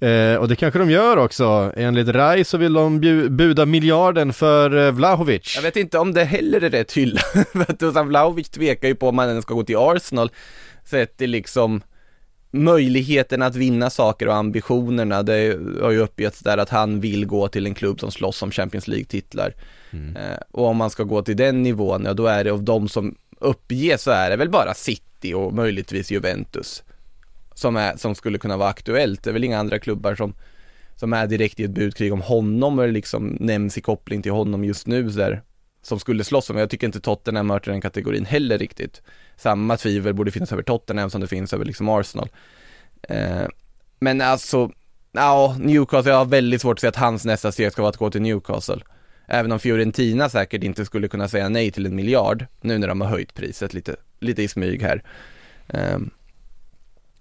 [0.00, 1.72] Eh, och det kanske de gör också.
[1.76, 3.00] Enligt Rai så vill de
[3.30, 5.52] buda miljarden för Vlahovic.
[5.56, 7.20] Jag vet inte om det heller är rätt hylla.
[7.52, 10.30] för att Vlahovic tvekar ju på om han ens ska gå till Arsenal.
[10.84, 11.82] Sett i liksom
[12.64, 17.48] möjligheten att vinna saker och ambitionerna, det har ju uppgetts där att han vill gå
[17.48, 19.54] till en klubb som slåss om Champions League-titlar.
[19.90, 20.16] Mm.
[20.16, 22.88] Eh, och om man ska gå till den nivån, ja då är det av de
[22.88, 26.82] som uppger så är det väl bara City och möjligtvis Juventus
[27.54, 29.22] som, är, som skulle kunna vara aktuellt.
[29.22, 30.34] Det är väl inga andra klubbar som,
[30.96, 34.64] som är direkt i ett budkrig om honom eller liksom nämns i koppling till honom
[34.64, 35.42] just nu så där,
[35.86, 36.56] som skulle slåss om.
[36.56, 39.02] Jag tycker inte Tottenham hör till den kategorin heller riktigt
[39.36, 42.28] samma tvivel borde finnas över Tottenham som det finns över liksom Arsenal.
[43.02, 43.46] Eh,
[43.98, 44.70] men alltså,
[45.12, 47.96] ja, Newcastle, jag har väldigt svårt att se att hans nästa steg ska vara att
[47.96, 48.80] gå till Newcastle.
[49.26, 53.00] Även om Fiorentina säkert inte skulle kunna säga nej till en miljard, nu när de
[53.00, 55.02] har höjt priset lite, lite i smyg här.
[55.68, 55.98] Eh,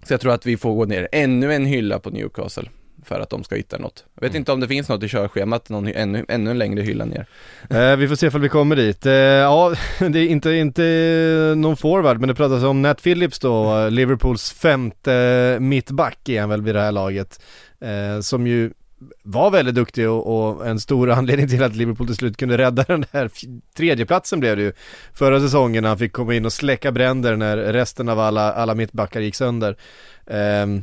[0.02, 2.68] så jag tror att vi får gå ner ännu en hylla på Newcastle
[3.06, 4.04] för att de ska hitta något.
[4.14, 4.40] Jag vet mm.
[4.40, 7.26] inte om det finns något i körschemat, någon, ännu, ännu en längre hylla ner.
[7.70, 9.06] Eh, vi får se ifall vi kommer dit.
[9.06, 10.82] Eh, ja, det är inte, inte
[11.56, 16.62] någon forward, men det pratas om Nat Phillips då, Liverpools femte mittback är han väl
[16.62, 17.40] vid det här laget.
[17.80, 18.70] Eh, som ju
[19.22, 22.82] var väldigt duktig och, och, en stor anledning till att Liverpool till slut kunde rädda
[22.82, 23.30] den här
[23.76, 24.72] tredjeplatsen blev det ju
[25.12, 28.74] förra säsongen när han fick komma in och släcka bränder när resten av alla, alla
[28.74, 29.76] mittbackar gick sönder.
[30.26, 30.82] Um,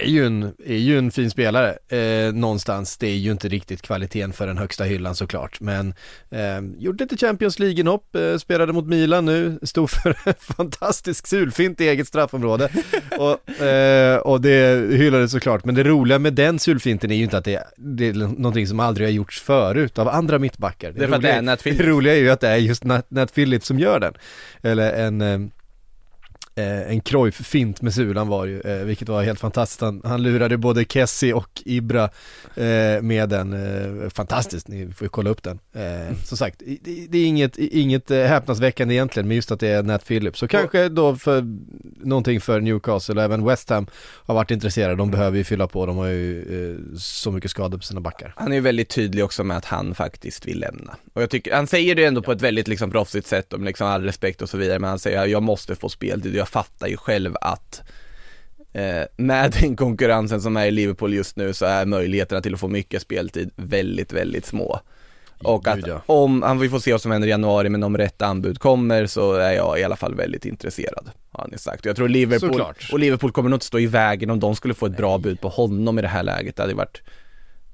[0.00, 2.96] är ju en, är ju en fin spelare eh, någonstans.
[2.96, 5.60] Det är ju inte riktigt kvaliteten för den högsta hyllan såklart.
[5.60, 5.94] Men
[6.30, 11.80] eh, gjorde lite Champions League-inhopp, eh, spelade mot Milan nu, stod för en fantastisk sulfint
[11.80, 12.68] i eget straffområde.
[13.18, 15.64] och, eh, och det hyllades såklart.
[15.64, 18.80] Men det roliga med den sulfinten är ju inte att det, det är någonting som
[18.80, 20.92] aldrig har gjorts förut av andra mittbackar.
[20.92, 23.34] Det, det, roliga, är, det, det roliga är ju att det är just Nat, Nat
[23.34, 24.14] Phillips som gör den.
[24.62, 25.52] Eller en
[26.54, 29.80] eh, en Cruyff-fint med sulan var ju, eh, vilket var helt fantastiskt.
[29.80, 32.04] Han, han lurade både Kessie och Ibra
[32.54, 33.52] eh, med den.
[33.52, 35.58] Eh, fantastiskt, ni får ju kolla upp den.
[35.72, 39.68] Eh, som sagt, det, det är inget, inget eh, häpnadsväckande egentligen, men just att det
[39.68, 40.38] är Nat Phillips.
[40.38, 41.44] Så kanske då för
[42.06, 43.86] någonting för Newcastle, och även West Ham
[44.24, 44.94] har varit intresserade.
[44.94, 48.34] De behöver ju fylla på, de har ju så mycket skador på sina backar.
[48.36, 50.96] Han är ju väldigt tydlig också med att han faktiskt vill lämna.
[51.12, 53.86] Och jag tycker, han säger det ändå på ett väldigt liksom proffsigt sätt med liksom
[53.86, 56.34] all respekt och så vidare, men han säger jag måste få speltid.
[56.42, 57.82] Jag fattar ju själv att
[58.72, 62.60] eh, med den konkurrensen som är i Liverpool just nu så är möjligheterna till att
[62.60, 64.80] få mycket speltid väldigt, väldigt små.
[65.44, 68.22] Och att om, han vi får se vad som händer i januari, men om rätt
[68.22, 71.84] anbud kommer så är jag i alla fall väldigt intresserad, har han sagt.
[71.84, 72.88] Jag tror Liverpool, Såklart.
[72.92, 75.40] och Liverpool kommer nog inte stå i vägen om de skulle få ett bra bud
[75.40, 76.56] på honom i det här läget.
[76.56, 77.02] Det hade varit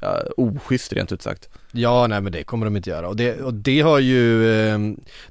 [0.01, 1.49] ja, oschysst rent ut sagt.
[1.73, 4.79] Ja, nej men det kommer de inte göra och det, och det har ju, eh,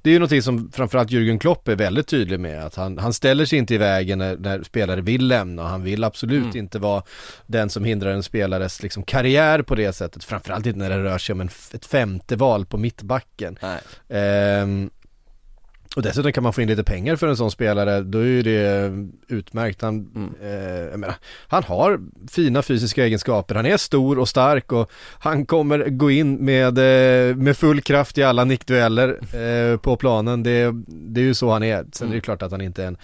[0.02, 3.14] det är ju någonting som framförallt Jürgen Klopp är väldigt tydlig med att han, han
[3.14, 6.58] ställer sig inte i vägen när, när spelare vill lämna och han vill absolut Mm.
[6.58, 7.04] inte vara
[7.46, 11.18] den som hindrar en spelares liksom karriär på det sättet, framförallt inte när det rör
[11.18, 13.58] sig om en, ett femte val på mittbacken.
[13.62, 13.80] Nej.
[14.10, 14.90] Ehm,
[15.98, 18.42] och dessutom kan man få in lite pengar för en sån spelare, då är ju
[18.42, 18.92] det
[19.28, 19.82] utmärkt.
[19.82, 20.30] Han, Mm.
[20.92, 21.16] eh, menar,
[21.48, 22.00] han har
[22.32, 27.36] fina fysiska egenskaper, han är stor och stark och han kommer gå in med, eh,
[27.36, 30.44] med full kraft i alla nickdueller eh, på planen.
[30.44, 31.86] Det, det är ju så han är.
[31.92, 32.98] Sen är det klart att han inte är en,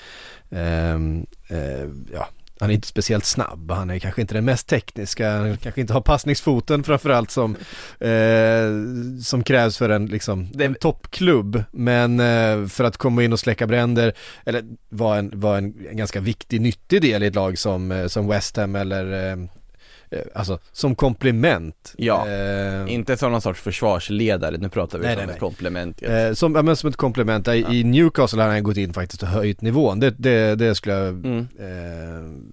[0.51, 2.27] ehm, eh, ja,
[2.63, 5.93] han är inte speciellt snabb, han är kanske inte den mest tekniska, han kanske inte
[5.93, 7.55] har passningsfoten framförallt som,
[7.99, 11.63] eh, som krävs för en, liksom, en toppklubb.
[11.71, 14.13] Men eh, för att komma in och släcka bränder,
[14.45, 18.07] eller vara en, var en, en ganska viktig, nyttig del i ett lag som, eh,
[18.07, 21.93] som West Ham eller eh, eh, Alltså som komplement.
[21.97, 25.39] Ja, Eh, Inte som någon sorts försvarsledare, nu pratar vi Nej, som nej, ett nej.
[25.39, 26.01] komplement.
[26.01, 26.07] Ja.
[26.09, 29.21] Eh, som, ja, men som ett komplement, I, i Newcastle har han gått in faktiskt
[29.23, 31.37] och höjt nivån, det, det, det skulle jag Mm.
[31.59, 32.52] eh,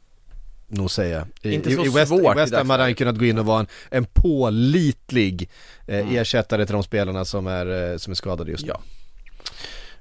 [0.71, 1.27] nog säga.
[1.43, 3.47] I, Inte så i West, svårt i West Ham hade han kunnat gå in och
[3.47, 5.51] vara en, en pålitlig
[5.87, 6.17] eh, Mm.
[6.17, 8.73] ersättare till de spelarna som är, eh, som är skadade just nu.
[8.73, 8.81] Ja.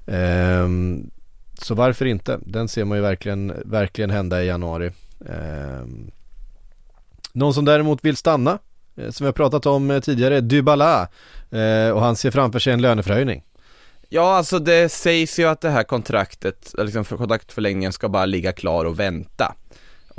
[0.06, 1.10] Ehm,
[1.62, 2.38] så varför inte?
[2.46, 4.90] Den ser man ju verkligen, verkligen hända i januari.
[5.28, 6.10] Ehm,
[7.32, 8.58] någon som däremot vill stanna,
[8.96, 11.08] eh, som vi har pratat om eh, tidigare, Dybala.
[11.50, 13.42] Eh, och han ser framför sig en löneförhöjning.
[14.08, 18.52] Ja, alltså det sägs ju att det här kontraktet, liksom för kontraktförlängningen ska bara ligga
[18.52, 19.54] klar och vänta.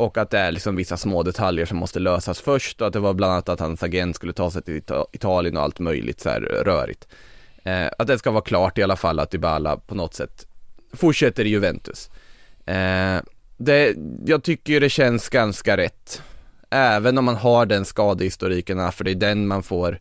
[0.02, 3.00] Och att det är liksom vissa små detaljer som måste lösas först och att det
[3.00, 6.20] var bland annat att hans agent skulle ta sig till Ita- Italien och allt möjligt
[6.20, 7.08] så här rörigt.
[7.64, 10.48] Eh, att det ska vara klart i alla fall att Dybala på något sätt
[10.94, 12.10] fortsätter i Juventus.
[12.66, 13.18] Eh,
[13.58, 16.22] det, jag tycker det känns ganska rätt.
[16.70, 20.00] Även om man har den skadehistoriken, för det är den man får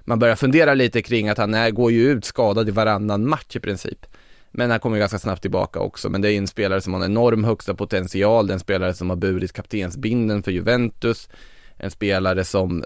[0.00, 3.56] man börjar fundera lite kring att han är, går ju ut skadad i varannan match
[3.56, 4.06] i princip.
[4.50, 7.00] Men han kommer ju ganska snabbt tillbaka också, men det är en spelare som har
[7.00, 11.28] en enorm högsta potential, det är en spelare som har burit kaptensbinden för Juventus,
[11.76, 12.84] en spelare som,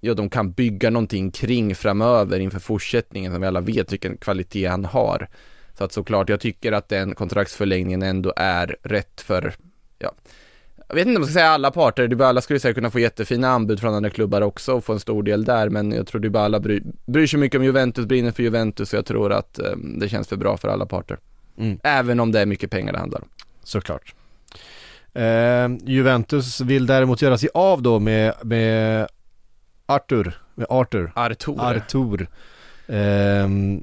[0.00, 4.66] ja de kan bygga någonting kring framöver inför fortsättningen som vi alla vet vilken kvalitet
[4.66, 5.28] han har.
[5.78, 9.54] Så att såklart, jag tycker att den kontraktsförlängningen ändå är rätt för,
[9.98, 10.12] ja,
[10.92, 13.48] jag vet inte om man ska säga alla parter, Dybala skulle säkert kunna få jättefina
[13.48, 16.60] anbud från andra klubbar också och få en stor del där, men jag tror Dybala
[16.60, 20.08] bry, bryr sig mycket om Juventus, brinner för Juventus och jag tror att eh, det
[20.08, 21.18] känns för bra för alla parter.
[21.58, 21.78] Mm.
[21.82, 23.28] Även om det är mycket pengar det handlar om.
[23.64, 24.14] Såklart.
[25.12, 29.06] Eh, Juventus vill däremot göra sig av då med, med
[29.86, 31.60] Arthur, med Arthur, Artur.
[31.60, 32.28] Artur.
[32.88, 33.82] Ehm,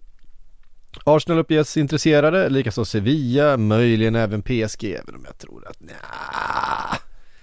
[1.03, 5.95] Arsenal uppges intresserade, likaså Sevilla, möjligen även PSG, även om jag tror att nja.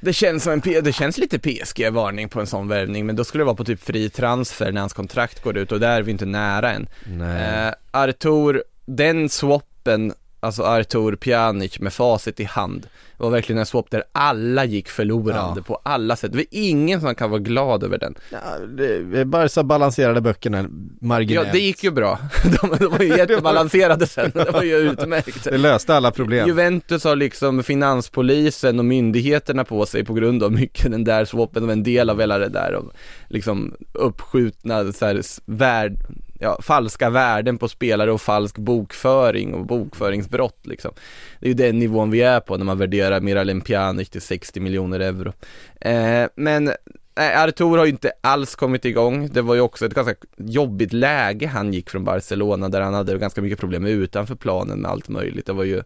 [0.00, 3.40] Det känns som en, det känns lite PSG-varning på en sån värvning, men då skulle
[3.40, 6.10] det vara på typ fri transfer när hans kontrakt går ut och där är vi
[6.12, 6.88] inte nära än.
[7.04, 7.66] Nej.
[7.66, 10.12] Eh, Artur, den swappen,
[10.46, 12.86] alltså Artur Pjanic med facit i hand,
[13.18, 15.62] var verkligen en swap där alla gick förlorande Ja.
[15.66, 16.32] på alla sätt.
[16.32, 18.14] Det var ingen som kan vara glad över den.
[18.32, 20.66] Ja, det, Barca balanserade böckerna
[21.00, 21.46] marginellt.
[21.46, 22.18] Ja, det gick ju bra.
[22.62, 25.44] De, de var ju jättebalanserade sen, det var ju utmärkt.
[25.44, 26.48] Det löste alla problem.
[26.48, 31.64] Juventus har liksom finanspolisen och myndigheterna på sig på grund av mycket den där swappen
[31.64, 32.92] och en del av hela det där och
[33.28, 35.92] liksom uppskjutna så här, värd,
[36.40, 40.92] ja, falska värden på spelare och falsk bokföring och bokföringsbrott liksom.
[41.40, 44.60] Det är ju den nivån vi är på när man värderar Miralem Pjanic till 60
[44.60, 45.32] miljoner euro.
[45.80, 46.70] Eh, men
[47.18, 49.28] Nej, Artur har ju inte alls kommit igång.
[49.32, 53.18] Det var ju också ett ganska jobbigt läge han gick från Barcelona där han hade
[53.18, 55.46] ganska mycket problem utanför planen med allt möjligt.
[55.46, 55.82] Det var ju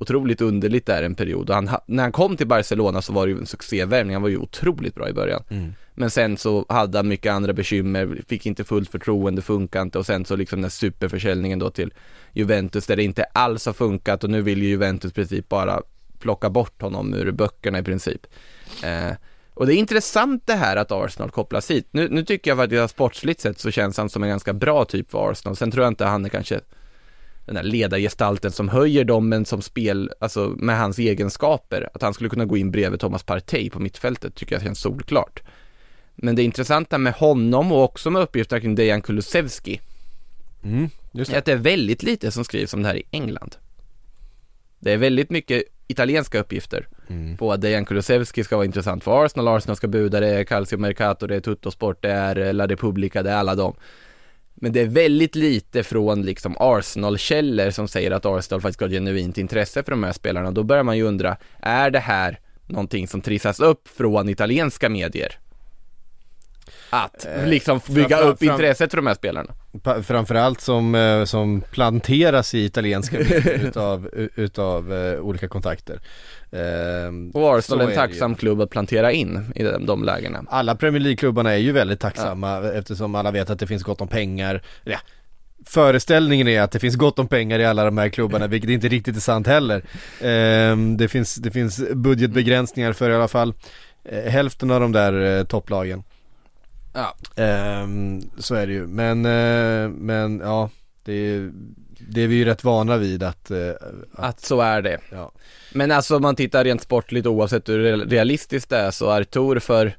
[0.00, 3.26] otroligt underligt där en period och han, ha- när han kom till Barcelona så var
[3.26, 5.42] det ju en succévärvning, han var ju otroligt bra i början.
[5.50, 5.74] Mm.
[5.94, 10.06] Men sen så hade han mycket andra bekymmer, fick inte fullt förtroende, funkade inte och
[10.06, 11.92] sen så liksom den superförsäljningen då till
[12.32, 15.82] Juventus där det inte alls har funkat och nu vill ju Juventus i princip bara
[16.18, 18.26] plocka bort honom ur böckerna i princip.
[18.84, 19.16] Eh,
[19.54, 21.88] och det är intressant det här att Arsenal kopplas hit.
[21.90, 24.84] Nu, nu tycker jag faktiskt att sportsligt sett så känns han som en ganska bra
[24.84, 25.56] typ för Arsenal.
[25.56, 26.60] Sen tror jag inte han är kanske
[27.48, 31.88] den där ledargestalten som höjer dem men som spel, alltså med hans egenskaper.
[31.94, 35.42] Att han skulle kunna gå in bredvid Thomas Partey på mittfältet tycker jag känns solklart.
[36.14, 39.80] Men det intressanta med honom och också med uppgifter kring Dejan Kulusevski
[40.64, 41.38] Mm, just är det.
[41.38, 43.56] att det är väldigt lite som skrivs om det här i England.
[44.78, 47.36] Det är väldigt mycket italienska uppgifter Mm.
[47.36, 50.78] på att Dejan Kulusevski ska vara intressant för Arsenal, Arsenal ska buda, det är Calcio
[50.78, 53.74] Mercato, det är Tuttosport, det är La Repubblica, det är alla dem.
[54.60, 59.38] Men det är väldigt lite från liksom Arsenal-källor som säger att Arsenal faktiskt har genuint
[59.38, 60.50] intresse för de här spelarna.
[60.50, 65.38] Då börjar man ju undra, är det här någonting som trissas upp från italienska medier?
[66.90, 69.54] Att liksom bygga framför- upp fram- intresset för de här spelarna.
[70.02, 76.00] Framförallt som, eh, som planteras i italienska medier utav, utav eh, olika kontakter.
[76.52, 80.44] Ehm, Och Arsenal är en tacksam klubb att plantera in i de, de lägena.
[80.48, 84.08] Alla Premier League-klubbarna är ju väldigt tacksamma eftersom alla vet att det finns gott om
[84.08, 84.62] pengar.
[84.84, 84.98] Ja,
[85.66, 88.88] föreställningen är att det finns gott om pengar i alla de här klubbarna, vilket inte
[88.88, 89.82] riktigt är sant heller.
[90.20, 93.54] Ehm, det, finns, det finns budgetbegränsningar för i alla fall
[94.04, 96.02] eh, hälften av de där eh, topplagen.
[96.92, 97.16] Ja.
[97.42, 100.70] Ehm, så är det ju, men, eh, men ja,
[101.04, 101.50] det är,
[102.08, 103.80] det är vi ju rätt vana vid att, att
[104.12, 104.98] Att så är det.
[105.10, 105.32] ja.
[105.72, 109.58] Men alltså om man tittar rent sportligt oavsett hur realistiskt det är så är Tor
[109.58, 109.96] för,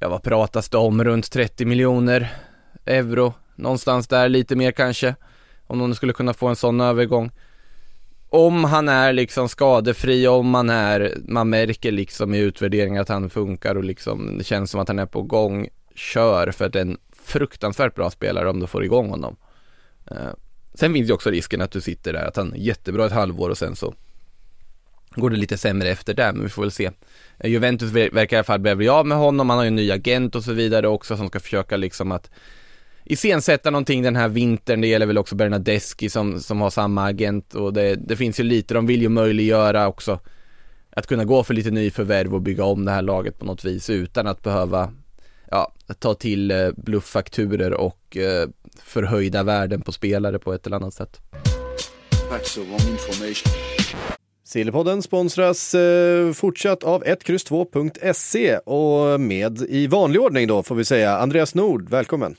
[0.00, 2.34] ja vad pratas det om, runt 30 miljoner
[2.84, 5.14] euro, någonstans där, lite mer kanske.
[5.66, 7.30] Om någon skulle kunna få en sån övergång.
[8.28, 13.30] Om han är liksom skadefri, om han är, man märker liksom i utvärderingen att han
[13.30, 16.78] funkar och liksom det känns som att han är på gång, kör för att det
[16.78, 19.36] är en fruktansvärt bra spelare om du får igång honom.
[20.10, 20.30] Eh,
[20.74, 23.50] sen finns ju också risken att du sitter där, att han är jättebra ett halvår
[23.50, 23.94] och sen så
[25.14, 26.90] går det lite sämre efter det, men vi får väl se.
[27.38, 29.90] Eh, Juventus verkar i alla fall bli av med honom, han har ju en ny
[29.90, 32.30] agent och så vidare också som ska försöka liksom att
[33.04, 37.54] iscensätta någonting den här vintern, det gäller väl också Bernadeschi som, som har samma agent
[37.54, 40.20] och det, det finns ju lite, de vill ju möjliggöra också
[40.90, 43.90] att kunna gå för lite nyförvärv och bygga om det här laget på något vis
[43.90, 44.92] utan att behöva
[45.50, 48.48] ja, ta till eh, blufffakturer och eh,
[48.82, 51.20] förhöjda värden på spelare på ett eller annat sätt.
[54.54, 61.18] Sillypodden sponsras eh, fortsatt av 1X2.se och med i vanlig ordning då får vi säga
[61.18, 62.36] Andreas Nord, välkommen.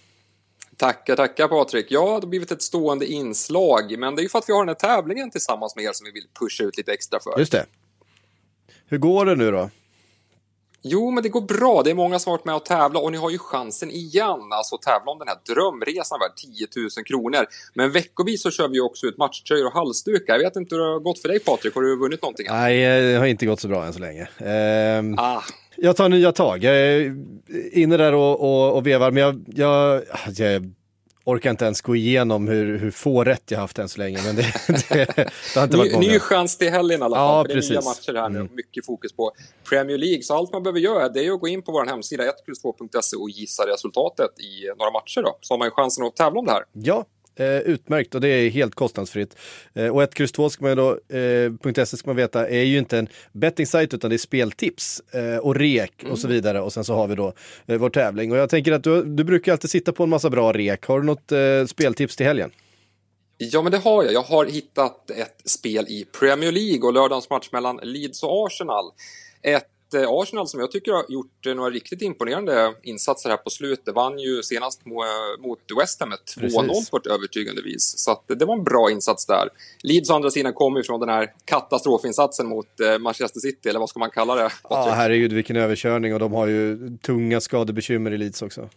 [0.78, 1.86] Tackar, tackar Patrik.
[1.89, 4.60] Ja, det har blivit ett stående inslag, men det är ju för att vi har
[4.60, 7.39] den här tävlingen tillsammans med er som vi vill pusha ut lite extra för.
[7.39, 7.65] Just det.
[8.88, 9.69] Hur går det nu då?
[10.87, 11.81] Jo, men det går bra.
[11.83, 14.39] Det är många som har varit med och tävla och ni har ju chansen igen,
[14.51, 16.67] alltså att tävla om den här drömresan värd 10
[16.97, 17.45] 000 kronor.
[17.73, 20.33] Men veckovis så kör vi också ut matchtröjor och halsdukar.
[20.33, 22.45] Jag vet inte hur det har gått för dig Patrik, har du vunnit någonting?
[22.49, 24.27] Nej, det har inte gått så bra än så länge.
[24.37, 25.41] Ehm, Ah,
[25.77, 26.63] Jag tar nya tag.
[26.63, 27.15] Jag är
[27.71, 30.03] inne där och, och, och vevar, men jag, jag,
[30.37, 30.71] jag
[31.25, 34.19] orkar inte ens gå igenom hur, hur få rätt jag haft än så länge.
[34.25, 34.41] Men det,
[34.89, 36.07] det, det har inte varit ny, många.
[36.13, 37.38] ny chans till helgen i alla fall.
[37.38, 38.55] Ja, för det är nya matcher här nu Mm.
[38.55, 39.31] mycket fokus på
[39.69, 40.23] Premier League.
[40.23, 43.29] Så allt man behöver göra det är att gå in på vår hemsida 1plus2.se och
[43.29, 45.38] gissa resultatet i några matcher då.
[45.41, 46.63] Så har man ju chansen att tävla om det här.
[46.73, 49.37] Ja, eh, utmärkt och det är helt kostnadsfritt.
[49.73, 52.97] Eh, och 1, 2 ska man då, eh, .se ska man veta, är ju inte
[52.97, 56.61] en betting-sajt utan det är speltips eh, och rek och så vidare.
[56.61, 57.33] Och sen så har vi då
[57.65, 58.31] eh, vår tävling.
[58.31, 60.85] Och jag tänker att du, du brukar alltid sitta på en massa bra rek.
[60.85, 62.51] Har du något eh, speltips till helgen?
[63.37, 64.13] Ja, men det har jag.
[64.13, 68.85] Jag har hittat ett spel i Premier League och lördagens match mellan Leeds och Arsenal.
[69.41, 69.74] Ett
[70.08, 73.95] Arsenal som jag tycker har gjort eh, några riktigt imponerande insatser här på slutet.
[73.95, 76.89] Vann ju senast mo- mot West Ham med 2-0 Precis.
[76.89, 77.93] på ett övertygande vis.
[77.97, 79.49] Så det var en bra insats där.
[79.84, 83.79] Leeds å andra sidan kommer ju från den här katastrofinsatsen mot eh, Manchester City, eller
[83.79, 84.41] vad ska man kalla det?
[84.63, 84.95] Ja, Patrik?
[84.95, 88.69] herregud vilken överkörning och de har ju tunga skadebekymmer i Leeds också.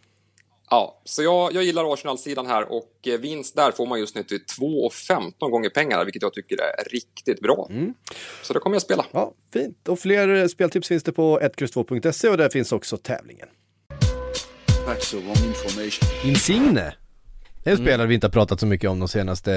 [0.71, 4.23] Ja, så jag, jag gillar Arsenal-sidan här och eh, vinst där får man just nu
[4.23, 7.69] till 2,15 gånger pengarna, vilket jag tycker är riktigt bra.
[8.43, 9.07] Så det kommer jag spela.
[9.13, 9.89] Ja, fint.
[9.89, 13.49] Och fler eh, speltips finns det på 1X2.se och där finns också tävlingen.
[14.87, 16.31] That's the wrong information.
[16.31, 16.95] Insigne.
[17.65, 19.53] Det är en spelare vi inte har pratat så mycket om de senaste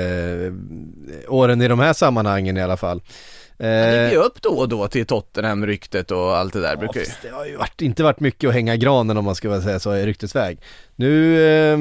[1.26, 3.02] eh, åren i de här sammanhangen i alla fall.
[3.62, 7.06] Han Eh, ju upp då och då till Tottenham-ryktet och allt det där brukar ju.
[7.22, 9.96] det har ju varit, inte varit mycket att hänga granen om man ska säga så
[9.96, 10.60] i ryktesväg.
[10.96, 11.80] Nu eh,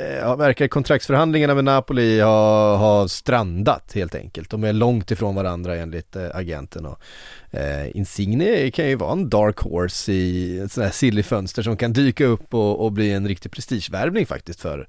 [0.00, 4.50] eh, ja, verkar kontraktsförhandlingarna med Napoli ha, ha strandat helt enkelt.
[4.50, 6.86] De är långt ifrån varandra enligt eh, agenten.
[6.86, 7.00] Och,
[7.50, 11.76] eh, Insigne kan ju vara en dark horse i ett sånt här silly fönster som
[11.76, 14.88] kan dyka upp och, och bli en riktig prestigevärvning faktiskt för,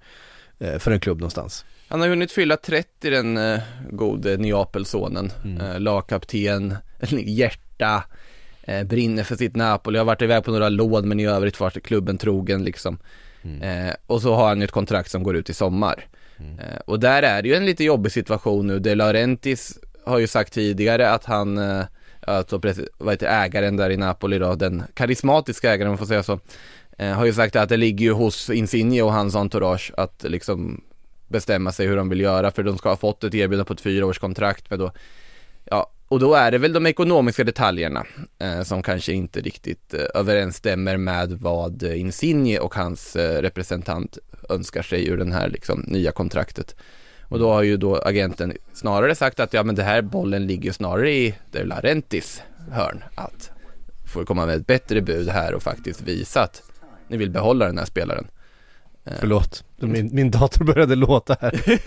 [0.60, 1.66] eh, för en klubb någonstans.
[1.90, 3.60] Han har hunnit fylla 30 den eh,
[3.92, 5.62] gode Neapelsonen, Mm.
[5.62, 6.76] eh, lagkapten,
[7.12, 8.04] hjärta,
[8.64, 11.84] eh, brinner för sitt Napoli, har varit iväg på några lån men i övrigt varit
[11.84, 12.98] klubben trogen liksom.
[13.62, 16.06] Eh, och så har han ju ett kontrakt som går ut i sommar.
[16.60, 18.80] Eh, och där är det ju en lite jobbig situation nu.
[18.80, 21.86] De Laurentiis har ju sagt tidigare att han, eh,
[22.22, 22.62] alltså
[22.98, 26.40] vad heter ägaren där i Napoli då, den karismatiska ägaren om man får säga så,
[26.98, 30.84] eh, har ju sagt att det ligger ju hos Insigne och hans entourage att liksom
[31.28, 33.82] bestämma sig hur de vill göra för de ska ha fått ett erbjudande på ett
[33.82, 34.92] fyraårskontrakt med då,
[35.66, 38.06] ja, och då är det väl de ekonomiska detaljerna
[38.40, 44.18] eh, som kanske inte riktigt eh, överensstämmer med vad eh, Insigne och hans eh, representant
[44.50, 46.76] önskar sig ur den här liksom nya kontraktet.
[47.30, 50.72] Och då har ju då agenten snarare sagt att ja men det här bollen ligger
[50.72, 53.52] snarare i De Laurentis hörn att
[54.08, 56.64] får komma med ett bättre bud här och faktiskt visa att
[57.08, 58.28] ni vill behålla den här spelaren.
[59.20, 61.62] Förlåt, min, min dator började låta här.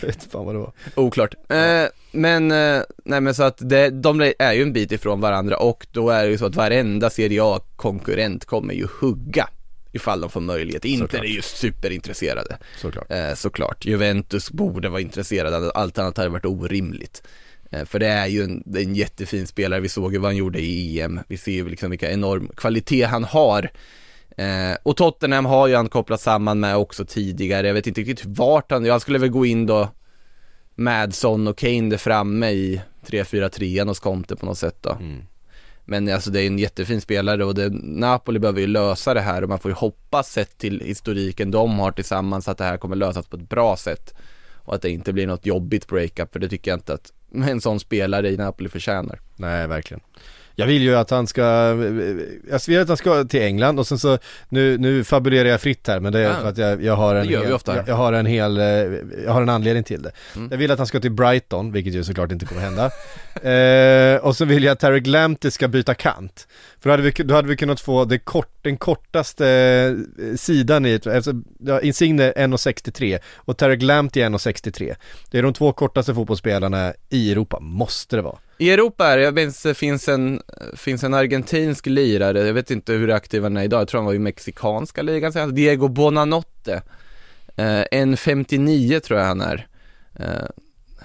[0.00, 0.72] jag vet fan vad det var.
[0.94, 1.34] Oklart.
[1.48, 5.56] Eh, men, eh, nej men så att det, de är ju en bit ifrån varandra
[5.56, 9.48] och då är det ju så att varenda Serie A-konkurrent kommer ju hugga
[9.92, 10.84] ifall de får möjlighet.
[10.84, 11.24] Inte Såklart.
[11.24, 12.58] är ju superintresserade.
[12.76, 13.10] Såklart.
[13.10, 13.84] Eh, såklart.
[13.84, 17.22] Juventus borde vara intresserade, allt annat hade varit orimligt.
[17.70, 20.60] Eh, för det är ju en, en jättefin spelare, vi såg ju vad han gjorde
[20.60, 23.70] i EM, vi ser ju liksom vilka enorm kvalitet han har.
[24.36, 28.24] Eh, och Tottenham har ju han kopplat samman med också tidigare, jag vet inte riktigt
[28.26, 29.88] vart han, jag skulle väl gå in då
[30.74, 34.96] med Son och Kane där framme i 3-4-3 hos Conte på något sätt då.
[35.84, 39.42] Men alltså det är en jättefin spelare och det, Napoli behöver ju lösa det här
[39.42, 42.96] och man får ju hoppas sett till historiken de har tillsammans att det här kommer
[42.96, 44.14] lösas på ett bra sätt.
[44.54, 47.60] Och att det inte blir något jobbigt breakup för det tycker jag inte att en
[47.60, 49.20] sån spelare i Napoli förtjänar.
[49.36, 50.00] Nej, verkligen.
[50.56, 51.42] Jag vill ju att han ska,
[52.50, 55.88] jag vill att han ska till England och sen så, nu, nu fabulerar jag fritt
[55.88, 56.34] här men det är Ja.
[56.40, 58.64] för att jag, jag har en hel, jag, jag har en hel, eh,
[59.24, 60.12] jag har en anledning till det.
[60.36, 60.48] Mm.
[60.50, 62.90] Jag vill att han ska till Brighton, vilket ju såklart inte kommer hända.
[64.14, 66.48] eh, och så vill jag att Tarek Lamptey ska byta kant.
[66.80, 69.48] För då hade vi, då hade vi kunnat få det kort, den kortaste
[70.18, 74.94] eh, sidan i alltså, ja, Insigne 1,63 och Tarek Lamptey 1,63.
[75.30, 78.38] Det är de två kortaste fotbollsspelarna i Europa, måste det vara.
[78.58, 80.40] I Europa är det, jag minns det finns en,
[80.76, 84.06] finns en argentinsk lirare, jag vet inte hur aktiv han är idag, jag tror han
[84.06, 86.82] var i mexikanska ligan, han- Diego Bonanotte.
[87.56, 89.66] Eh, 1,59 tror jag han är.
[90.18, 90.26] Eh,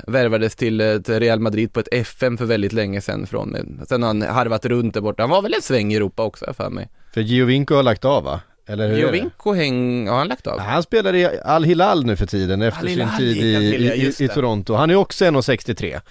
[0.08, 3.86] värvades till eh, till Real Madrid på ett FM för väldigt länge sedan från, men
[3.90, 5.24] sen har han harvat runt där borta.
[5.24, 6.90] Han var väl en sväng i Europa också för mig.
[7.14, 8.42] För Giovinco har lagt av va?
[8.68, 8.98] Eller hur?
[8.98, 10.60] Giovinco häng, har han lagt av?
[10.60, 14.28] Han spelar i Al Hilal nu för tiden efter sin tid i, i, i det.
[14.28, 14.74] Toronto.
[14.74, 16.02] Han är också 1,63.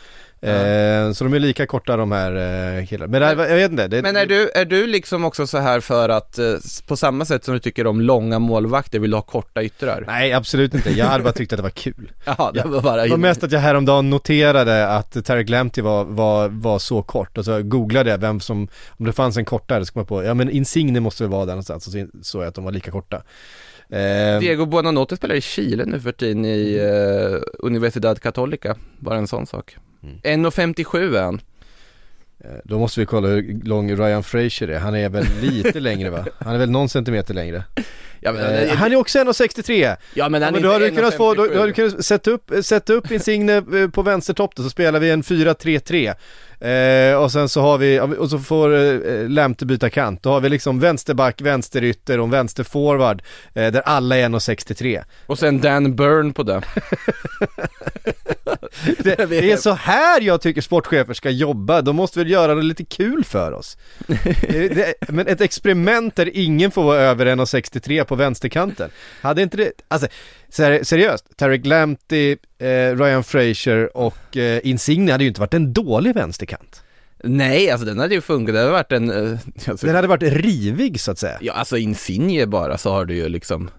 [0.40, 2.32] Eh, så de är lika korta de här
[2.78, 3.10] eh, killarna.
[3.10, 3.88] Men, Men- jag vet inte.
[3.88, 6.54] Det, Men är du, är du liksom också så här för att, eh,
[6.86, 10.04] på samma sätt som du tycker om långa målvakter, vill du ha korta yttrar?
[10.06, 10.90] Nej absolut inte.
[10.90, 12.12] Jag hade bara tyckt att det var kul.
[12.24, 16.04] Ja, det var bara Det var mest att jag häromdagen noterade att Tarek Lamptey var,
[16.04, 19.86] var, var så kort och så googlade jag vem som, om det fanns en kortare
[19.86, 22.42] så kom jag på, ja men Insigne måste väl vara där någonstans och så såg
[22.42, 23.22] jag att de var lika korta.
[23.90, 29.26] Eh, Diego Buonanotte spelar i Chile nu för tiden i uh, Universidad Católica, bara en
[29.26, 29.76] sån sak.
[30.02, 31.40] 1,57 är han.
[32.44, 34.78] Eh, Då måste vi kolla hur lång Ryan Fraser är.
[34.78, 36.24] Han är väl lite längre va?
[36.38, 37.62] Han är väl någon centimeter längre.
[38.20, 39.96] Ja men, Eh, han är också 1,63.
[40.14, 41.54] ja, men han men är då inte du kunnat få, då, 1,57.
[41.54, 45.00] då har du kunnat sätta upp, sätta upp Insigne eh, på vänstertopp då, så spelar
[45.00, 46.14] vi en 4-3-3.
[46.60, 50.22] Eh, och sen så har vi, och så får eh, Lamptey byta kant.
[50.22, 53.22] Då har vi liksom vänsterback, vänsterytter och en vänsterforward
[53.54, 55.04] eh, där alla är 1,63.
[55.26, 56.62] Och sen Dan Burn på det.
[58.98, 62.62] Det, det är så här jag tycker sportchefer ska jobba, de måste väl göra det
[62.62, 63.76] lite kul för oss.
[64.48, 68.90] det, det, men ett experiment där ingen får vara över 1,63 på vänsterkanten.
[69.20, 70.08] Hade inte det, alltså
[70.48, 75.72] ser, seriöst, Tarek Lamptey, eh, Ryan Fraser och eh, Insigne hade ju inte varit en
[75.72, 76.82] dålig vänsterkant.
[77.24, 79.38] Nej, alltså den hade ju funkat, det hade varit en, eh,
[79.68, 81.38] alltså, Den hade varit rivig så att säga.
[81.40, 83.70] ja alltså Insigne bara så har du ju liksom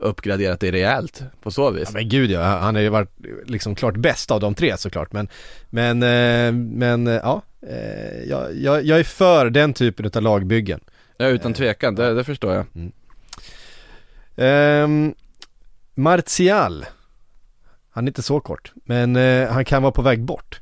[0.00, 1.82] uppgraderat det rejält på så vis.
[1.84, 3.10] Ja, men gud ja, han har ju varit
[3.46, 5.12] liksom klart bäst av de tre såklart.
[5.12, 5.28] Men
[5.70, 10.80] Men, eh, men eh, ja, eh, jag, jag, jag är för den typen av lagbyggen.
[11.16, 12.66] Ja utan tvekan, det, det förstår jag.
[14.36, 15.14] Ehm,
[15.94, 16.86] Martial.
[17.92, 20.60] Han är inte så kort Men han kan vara på väg bort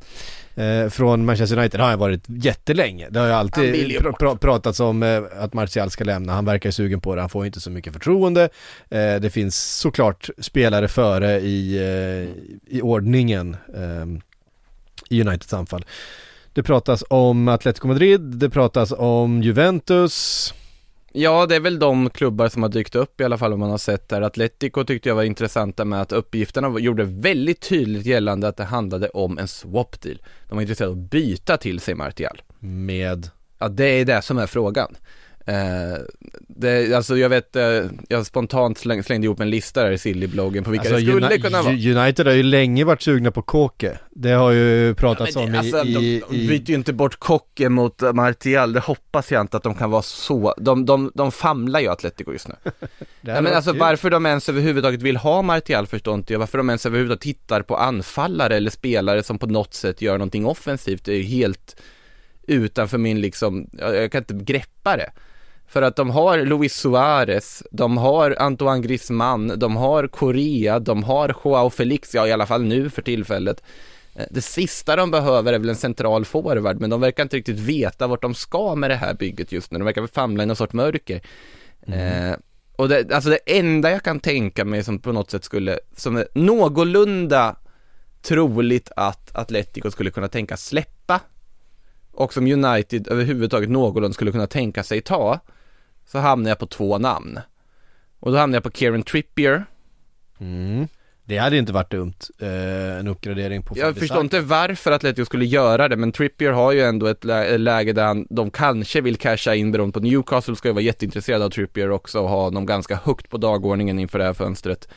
[0.59, 3.09] eh, Från Manchester United har han varit jättelänge.
[3.11, 6.33] Det har ju alltid ju pr- pr- pratats om eh, att Martial ska lämna.
[6.33, 8.43] Han verkar sugen på det, han får inte så mycket förtroende.
[8.89, 14.07] Eh, Det finns såklart spelare före i, eh, i ordningen eh,
[15.11, 15.85] I Uniteds anfall.
[16.53, 20.55] Det pratas om Atletico Madrid, det pratas om Juventus
[21.21, 23.71] Ja, det är väl de klubbar som har dykt upp i alla fall om man
[23.71, 24.23] har sett där.
[24.23, 29.09] Atletico tyckte jag var intressanta med att uppgifterna gjorde väldigt tydligt gällande att det handlade
[29.09, 30.23] om en swap deal.
[30.49, 32.43] De var intresserade av att byta till sig Martial.
[32.59, 34.97] Med, Ja, det är det som är frågan.
[35.49, 35.99] Eh,
[36.49, 37.63] det, alltså jag vet, eh,
[38.09, 41.29] jag spontant släng, slängde ihop en lista där i Silly-bloggen på vilka alltså det skulle
[41.29, 42.03] Uni- kunna vara.
[42.05, 43.99] United har ju länge varit sugna på Kåke.
[44.11, 46.93] Det har ju pratats Ja, men om det, i, alltså, i, de byter ju inte
[46.93, 50.87] bort Kocke mot eh, Martial, det hoppas jag inte att de kan vara så, de,
[50.87, 52.55] de, de famlar ju Atletico just nu.
[53.21, 53.81] det Ja, men alltså kul.
[53.81, 57.63] varför de ens överhuvudtaget vill ha Martial förstår inte jag, varför de ens överhuvudtaget tittar
[57.63, 61.77] på anfallare eller spelare som på något sätt gör någonting offensivt, det är ju helt
[62.47, 65.11] utanför min liksom, jag, jag kan inte greppa det.
[65.69, 71.35] För att de har Luis Suarez, de har Antoine Griezmann, de har Korea, de har
[71.45, 73.63] Joao Felix, ja i alla fall nu för tillfället.
[74.15, 77.59] Eh, Det sista de behöver är väl en central forward, men de verkar inte riktigt
[77.59, 79.79] veta vart de ska med det här bygget just nu.
[79.79, 81.21] De verkar famla i någon sorts mörker.
[81.87, 82.37] Eh,
[82.77, 86.17] och det, alltså det enda jag kan tänka mig som på något sätt skulle, som
[86.17, 87.57] är någorlunda
[88.23, 91.21] troligt att Atletico skulle kunna tänka släppa
[92.13, 95.41] och som United överhuvudtaget någorlunda skulle kunna tänka sig ta,
[96.13, 97.41] så hamnar jag på två namn.
[98.21, 99.65] Och då hamnar jag på Kieran Trippier.
[100.41, 100.89] Mm.
[101.25, 105.45] Det hade inte varit dumt, eh, en uppgradering på Jag förstår inte varför Atletico skulle
[105.45, 109.17] göra det, men Trippier har ju ändå ett lä- läge där han, de kanske vill
[109.17, 112.67] casha in beroende på Newcastle ska ju vara jätteintresserade av Trippier också och ha honom
[112.67, 114.89] ganska högt på dagordningen inför det här fönstret.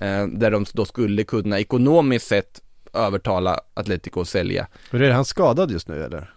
[0.00, 2.60] Eh, där de då skulle kunna ekonomiskt sett
[2.92, 4.66] övertala Atletico att sälja.
[4.90, 6.34] Hur är det, han skadad just nu eller?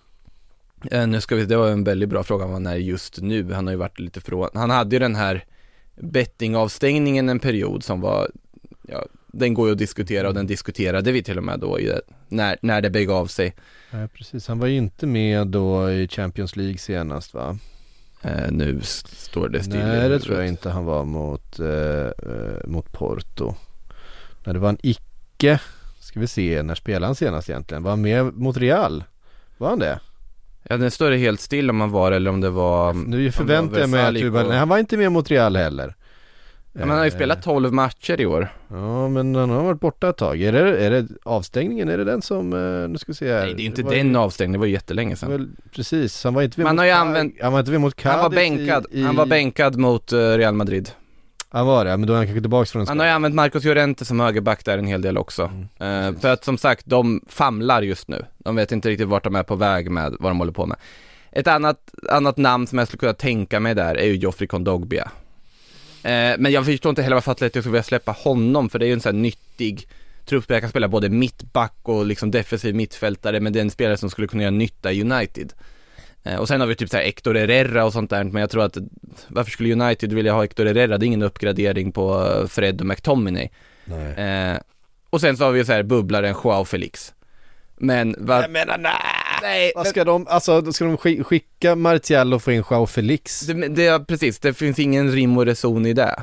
[0.91, 3.53] Eh, nu ska vi, det var en väldigt bra fråga vad han är just nu.
[3.53, 5.43] Han har ju varit lite från, han hade ju den här
[5.95, 8.31] bettingavstängningen en period som var,
[8.87, 11.85] ja, den går ju att diskutera och den diskuterade vi till och med då i,
[11.85, 13.55] det- när, när det begav sig.
[13.91, 17.57] Nej precis, han var ju inte med då i Champions League senast va?
[18.21, 19.77] Eh, nu står det still.
[19.79, 21.67] Nej det tror jag inte han var mot, eh,
[22.07, 23.55] eh, mot Porto.
[24.45, 25.59] Nej det var en icke,
[25.99, 27.83] ska vi se, när spelade han senast egentligen?
[27.83, 29.03] Var han med mot Real?
[29.57, 29.99] Var han det?
[30.69, 33.79] Ja, den står det helt still om han var eller om det var Nu förväntar
[33.79, 35.95] jag mig att du bara, nej han var inte med mot Real heller.
[36.73, 38.47] ja, man har ju Eh, spelat 12 matcher i år.
[38.69, 40.41] Ja men han har varit borta ett tag.
[40.41, 43.45] Är det, är det avstängningen, är det den som, eh, nu ska vi se här.
[43.45, 45.31] Nej, det är inte var den ju- avstängningen, det var ju jättelänge det sedan.
[45.31, 47.81] väl, Precis, han var inte med Man mot har ju använt- Han var inte med
[47.81, 50.89] mot Cadiz Han var bänkad, i, i, han var bänkad mot eh, Real Madrid.
[51.57, 53.15] Han var det, men då är han kanske tillbaka från en Han har ju skada.
[53.15, 55.51] använt Marcos Llorente som högerback där en hel del också.
[55.79, 56.15] Mm.
[56.15, 58.25] Eh, för att som sagt, de famlar just nu.
[58.37, 60.77] De vet inte riktigt vart de är på väg med vad de håller på med.
[61.31, 61.79] Ett annat,
[62.09, 65.11] annat namn som jag skulle kunna tänka mig där är ju Joffrey Kondogbia.
[66.03, 68.87] Eh, men jag förstår inte heller varför Atletico skulle vilja släppa honom, för det är
[68.87, 69.87] ju en sån här nyttig
[70.25, 74.09] truppspelare, kan spela både mittback och liksom defensiv mittfältare, men det är en spelare som
[74.09, 75.53] skulle kunna göra nytta i United.
[76.27, 78.63] Eh, och sen har vi typ såhär Hector Herrera och sånt där, men jag tror
[78.63, 78.77] att
[79.27, 80.97] varför skulle United vilja ha Hector Herrera?
[80.97, 83.49] Det är ingen uppgradering på eh, Fred och McTominay.
[83.85, 84.13] Nej.
[84.51, 84.57] Eh,
[85.09, 87.13] och sen så har vi ju så här bubblaren Joao Felix.
[87.77, 88.41] Men var...
[88.41, 88.91] Jag menar nej!
[89.41, 93.39] Nej, Vad ska de, alltså ska de sk- skicka Martial och få in Joao Felix?
[93.39, 96.21] det, det, precis, det finns ingen rim och reson i det.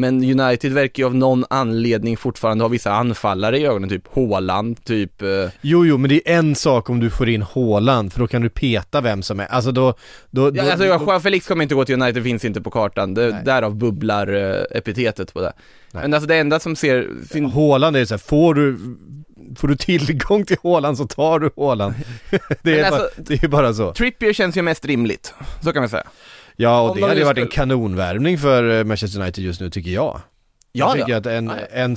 [0.00, 4.84] Men United verkar ju av någon anledning fortfarande ha vissa anfallare i ögonen, typ Haaland,
[4.84, 5.22] typ...
[5.22, 5.28] Eh,
[5.60, 8.42] Jo, jo, men det är en sak om du får in Haaland, för då kan
[8.42, 9.94] du peta vem som är, alltså då,
[10.30, 12.70] då, ja, då, alltså då Joao Felix kommer inte gå till United, finns inte på
[12.70, 13.14] kartan.
[13.14, 13.42] Det, Nej.
[13.44, 15.52] därav bubblar eh, epitetet på det.
[15.92, 16.02] Nej.
[16.02, 17.08] Men alltså det enda som ser...
[17.30, 18.78] Fin- Haaland är så här, får du,
[19.56, 21.94] får du tillgång till Haaland så tar du Haaland.
[22.62, 23.92] det, är bara, alltså- det är bara så.
[23.92, 25.34] Trippier känns ju mest rimligt,
[25.64, 26.04] så kan man säga.
[26.62, 29.44] Ja, och Om det de hade ju varit en skulle- kanonvärvning för eh, Manchester United
[29.44, 30.20] just nu tycker jag.
[30.72, 31.66] jag tycker att en, Ja, ja.
[31.72, 31.96] En,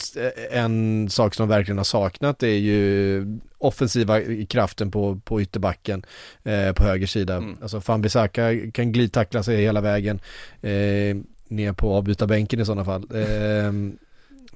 [0.52, 3.26] en sak som de verkligen har saknat är ju
[3.58, 6.06] offensiva kraften på, på ytterbacken
[6.44, 7.36] eh, på höger sida.
[7.36, 7.58] Mm.
[7.62, 10.20] Alltså Fan-Bissaka kan glidtackla sig hela vägen
[10.62, 13.02] eh, ner på avbytarbänken i sådana fall.
[13.14, 13.74] Eh,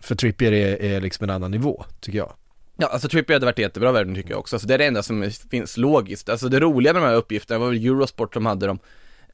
[0.01, 2.33] för Trippier är, är liksom en annan nivå, tycker jag.
[2.77, 4.55] Ja, alltså Trippier hade varit jättebra värvning tycker jag också.
[4.55, 6.29] Alltså det är det enda som finns logiskt.
[6.29, 8.79] Alltså det roliga med de här uppgifterna var väl Eurosport som hade dem.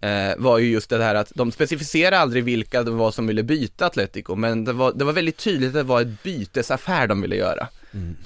[0.04, 3.44] Eh, var ju just det här att de specificerade aldrig vilka det var som ville
[3.44, 7.22] byta Atletico, men det var, det var väldigt tydligt att det var ett bytesaffär de
[7.22, 7.68] ville göra.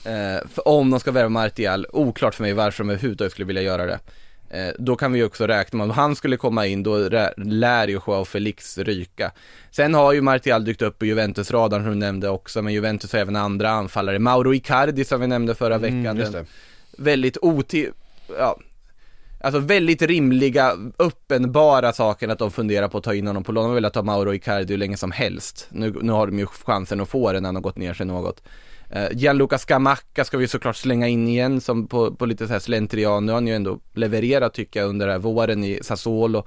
[0.05, 3.61] Eh, för om de ska värva Martial, oklart för mig varför de överhuvudtaget skulle vilja
[3.61, 3.99] göra det.
[4.49, 7.33] Eh, då kan vi ju också räkna med om han skulle komma in, då rä-
[7.37, 9.31] lär ju Joao Felix ryka.
[9.71, 13.19] Sen har ju Martial dykt upp på Juventus-radarn som du nämnde också, men Juventus har
[13.19, 14.19] även andra anfallare.
[14.19, 16.05] Mauro Icardi som vi nämnde förra veckan.
[16.05, 16.45] Mm, det.
[16.97, 17.89] väldigt oti...
[18.39, 18.59] Ja.
[19.39, 23.63] Alltså väldigt rimliga, uppenbara saker att de funderar på att ta in honom på lån.
[23.63, 25.67] De har velat ta Mauro Icardi hur länge som helst.
[25.69, 28.05] Nu, nu har de ju chansen att få det när han har gått ner sig
[28.05, 28.43] något.
[28.95, 32.59] Uh, Gianluca Scamacca ska vi såklart slänga in igen som på, på lite så här
[32.59, 33.25] slentrian.
[33.25, 36.37] Nu har han ju ändå levererat tycker jag under den här våren i Sassuolo.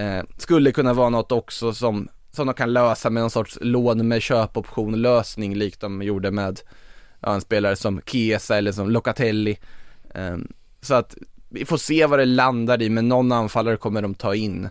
[0.00, 4.08] Uh, skulle kunna vara något också som, som de kan lösa med någon sorts lån
[4.08, 6.60] med köpoption lösning likt de gjorde med
[7.22, 9.58] ja, en spelare som Chiesa eller som Locatelli.
[10.14, 10.36] Eh,
[10.80, 11.16] så att
[11.52, 14.68] vi får se vad det landar i, men någon anfallare kommer de ta in.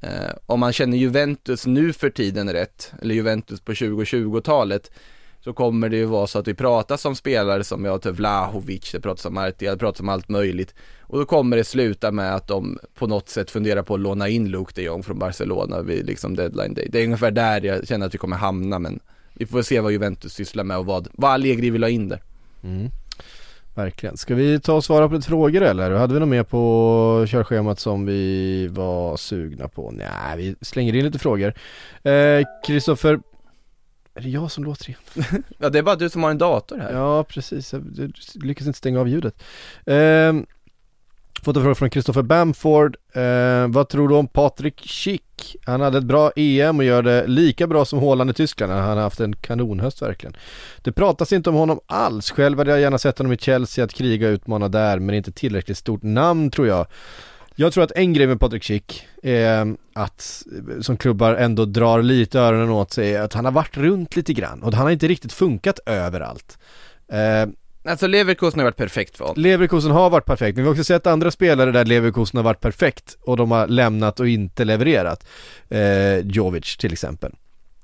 [0.00, 4.90] Eh, om man känner Juventus nu för tiden rätt, eller Juventus på 2020-talet,
[5.40, 8.92] så kommer det ju vara så att vi pratar som spelare som jag typ Vlahovic,
[8.92, 10.74] det pratas om Martial, det pratas om allt möjligt.
[11.00, 14.28] Och då kommer det sluta med att de på något sätt funderar på att låna
[14.28, 16.88] in Luke de Jong från Barcelona vid liksom deadline day.
[16.90, 19.00] Det är ungefär där jag känner att vi kommer hamna, men
[19.34, 22.22] vi får se vad Juventus sysslar med och vad, vad Allegri vill ha in där.
[22.64, 22.90] Mm.
[23.74, 24.16] Verkligen.
[24.16, 25.90] Ska vi ta och svara på lite frågor eller?
[25.90, 29.90] Hade vi något mer på körschemat som vi var sugna på?
[29.90, 31.54] Nej, vi slänger in lite frågor.
[32.66, 33.20] Kristoffer, eh,
[34.14, 35.42] är det jag som låter igen?
[35.58, 36.92] ja, det är bara du som har en dator här.
[36.92, 37.72] Ja, precis.
[37.72, 39.42] Jag lyckas inte stänga av ljudet.
[39.86, 40.32] Eh,
[41.44, 42.96] Fått en fråga från Kristoffer Bamford.
[43.12, 45.56] Eh, vad tror du om Patrik Schick?
[45.64, 48.72] Han hade ett bra EM och gör det lika bra som Haaland i Tyskland.
[48.72, 50.36] Han har haft en kanonhöst verkligen.
[50.82, 52.30] Det pratas inte om honom alls.
[52.30, 55.32] Själv hade jag gärna sett honom i Chelsea att kriga och utmana där, men inte
[55.32, 56.86] tillräckligt stort namn tror jag.
[57.54, 60.42] Jag tror att en grej med Patrik Schick är att,
[60.80, 64.62] som klubbar ändå drar lite öronen åt sig, att han har varit runt lite grann
[64.62, 66.58] och han har inte riktigt funkat överallt.
[67.08, 67.46] Eh,
[67.84, 69.42] Alltså Leverkusen har varit perfekt för honom.
[69.42, 72.60] Leverkusen har varit perfekt, men vi har också sett andra spelare där Leverkusen har varit
[72.60, 75.26] perfekt och de har lämnat och inte levererat.
[75.68, 77.32] Eh, Jovic till exempel.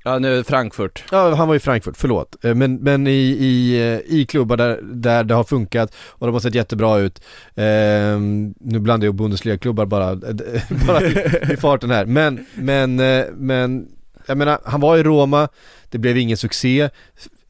[0.04, 1.04] Ja nu Frankfurt.
[1.10, 2.44] Ja han var i Frankfurt, förlåt.
[2.44, 6.32] Eh, men, men i, i, eh, i klubbar där, där det har funkat och de
[6.32, 7.22] har sett jättebra ut.
[7.54, 7.64] Eh,
[8.60, 10.14] nu blandar jag Bundesliga-klubbar bara,
[10.86, 12.06] bara i, i farten här.
[12.06, 13.88] Men, men, eh, men
[14.26, 15.48] jag menar, han var i Roma,
[15.88, 16.90] det blev ingen succé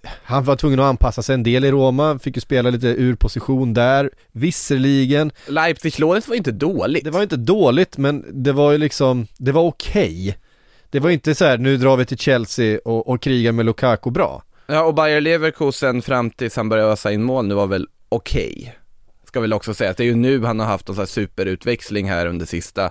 [0.02, 3.14] han var tvungen att anpassa sig en del i Roma, fick ju spela lite ur
[3.14, 5.32] position där, visserligen.
[5.46, 7.04] Leipzig-lånet var inte dåligt.
[7.04, 10.28] Det var inte dåligt, men det var ju liksom, det var okej.
[10.28, 10.34] Okay.
[10.90, 14.10] Det var inte så här, nu drar vi till Chelsea och, och krigar med Lukaku
[14.10, 14.42] bra.
[14.66, 18.56] Ja, och Bayer Leverkusen fram tills han började ösa in mål nu var väl okej.
[18.60, 18.72] Okay.
[19.26, 21.06] Ska väl också säga att det är ju nu han har haft en sån här
[21.06, 22.90] superutväxling här under sista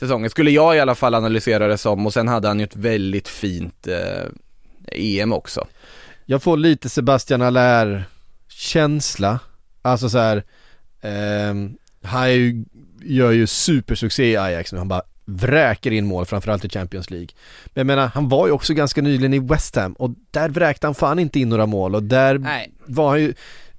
[0.00, 2.76] säsongen, skulle jag i alla fall analysera det som, och sen hade han ju ett
[2.76, 4.26] väldigt fint eh,
[4.92, 5.66] EM också
[6.32, 8.04] jag får lite Sebastian Allaire
[8.48, 9.40] känsla,
[9.82, 10.36] alltså så här,
[11.00, 11.54] eh,
[12.02, 12.64] han ju,
[13.02, 17.28] gör ju supersuccé i Ajax nu, han bara vräker in mål, framförallt i Champions League.
[17.66, 20.86] Men jag menar, han var ju också ganska nyligen i West Ham och där vräkte
[20.86, 22.72] han fan inte in några mål och där Nej.
[22.86, 23.34] var han ju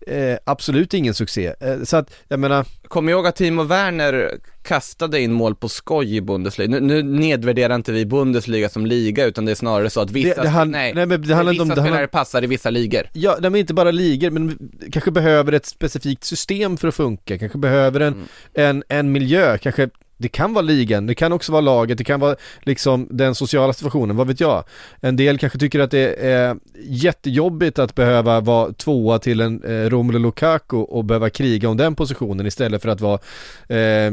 [0.07, 1.53] eh, absolut ingen succé.
[1.59, 6.15] Eh, så att, jag menar Kom ihåg att Timo Werner kastade in mål på skoj
[6.15, 6.69] i Bundesliga.
[6.69, 10.35] Nu, nu nedvärderar inte vi Bundesliga som liga utan det är snarare så att vissa,
[10.35, 12.69] det, det han, nej, nej, men det handlar vissa om, spelare handlar, passar i vissa
[12.69, 13.09] ligor.
[13.13, 14.57] Ja, de är inte bara ligor men
[14.91, 18.27] kanske behöver ett specifikt system för att funka, kanske behöver en, mm.
[18.53, 22.19] en, en miljö, kanske det kan vara ligan, det kan också vara laget, det kan
[22.19, 24.63] vara liksom den sociala situationen, vad vet jag.
[25.01, 29.89] En del kanske tycker att det är jättejobbigt att behöva vara tvåa till en eh,
[29.89, 33.19] Romelu Lukaku och behöva kriga om den positionen istället för att vara
[33.67, 34.11] eh,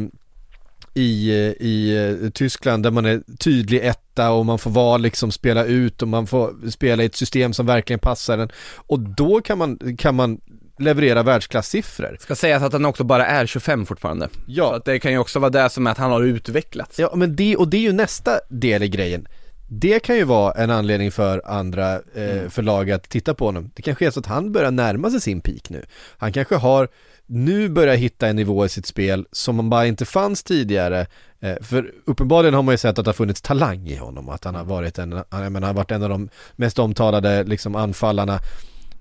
[0.94, 1.30] i,
[1.60, 6.02] i eh, Tyskland där man är tydlig etta och man får vara liksom spela ut
[6.02, 8.50] och man får spela i ett system som verkligen passar en.
[8.76, 10.40] Och då kan man, kan man
[10.80, 12.16] leverera världsklasssiffror.
[12.20, 14.28] Ska sägas att han också bara är 25 fortfarande.
[14.46, 14.68] Ja.
[14.68, 16.98] Så att det kan ju också vara det som är att han har utvecklats.
[16.98, 19.28] Ja, men det, och det är ju nästa del i grejen.
[19.72, 22.50] Det kan ju vara en anledning för andra eh, mm.
[22.50, 23.70] förlag att titta på honom.
[23.74, 25.84] Det kanske är så att han börjar närma sig sin peak nu.
[26.18, 26.88] Han kanske har
[27.32, 31.06] nu börjar hitta en nivå i sitt spel som man bara inte fanns tidigare.
[31.40, 34.44] Eh, för uppenbarligen har man ju sett att det har funnits talang i honom, att
[34.44, 37.76] han har varit en, jag menar, han har varit en av de mest omtalade liksom
[37.76, 38.40] anfallarna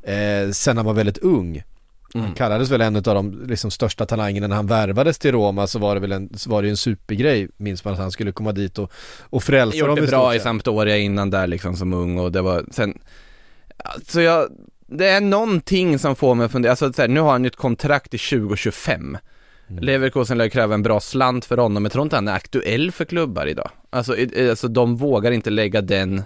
[0.03, 1.63] eh, sen han var väldigt ung.
[2.13, 2.25] Mm.
[2.25, 5.79] Han kallades väl en av de liksom, största talangerna när han värvades till Roma så
[5.79, 8.79] var det väl en, var det en supergrej minns man att han skulle komma dit
[8.79, 8.91] och,
[9.21, 9.97] och frälsa dem.
[9.97, 12.99] Gjort det bra i Sampdoria innan där liksom som ung och det var sen,
[13.77, 14.49] alltså jag,
[14.87, 17.47] det är någonting som får mig att fundera, alltså så här, nu har han ju
[17.47, 19.17] ett kontrakt till 2025
[19.69, 19.83] mm.
[19.83, 22.91] Leverkusen lär kräva en bra slant för honom, men jag tror inte han är aktuell
[22.91, 23.71] för klubbar idag.
[23.89, 24.15] Alltså,
[24.49, 26.23] alltså de vågar inte lägga den,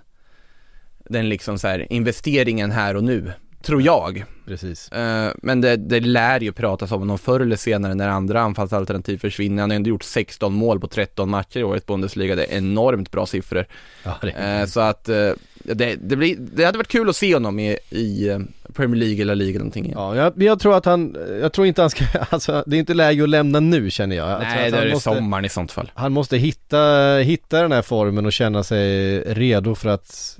[1.09, 4.25] den liksom så här investeringen här och nu tror jag.
[4.45, 4.89] Precis.
[4.95, 9.17] Uh, men det, det lär ju pratas om honom förr eller senare när andra anfallsalternativ
[9.17, 9.61] försvinner.
[9.63, 12.35] Han har ändå gjort 16 mål på 13 matcher i årets Bundesliga.
[12.35, 13.65] Det är enormt bra siffror.
[14.03, 17.59] Ja, uh, så att uh, det, det, blir, det hade varit kul att se honom
[17.59, 18.39] i, i
[18.73, 19.91] Premier League eller Liga någonting.
[19.95, 22.93] Ja, jag, jag, tror att han, jag tror inte han ska, alltså det är inte
[22.93, 24.29] läge att lämna nu känner jag.
[24.29, 25.91] jag Nej, det är måste, sommaren i sånt fall.
[25.95, 30.39] Han måste hitta, hitta den här formen och känna sig redo för att,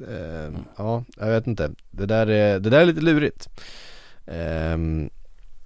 [0.77, 1.71] ja, jag vet inte.
[1.91, 3.49] Det där är, det där är lite lurigt.
[4.27, 5.09] Ehm,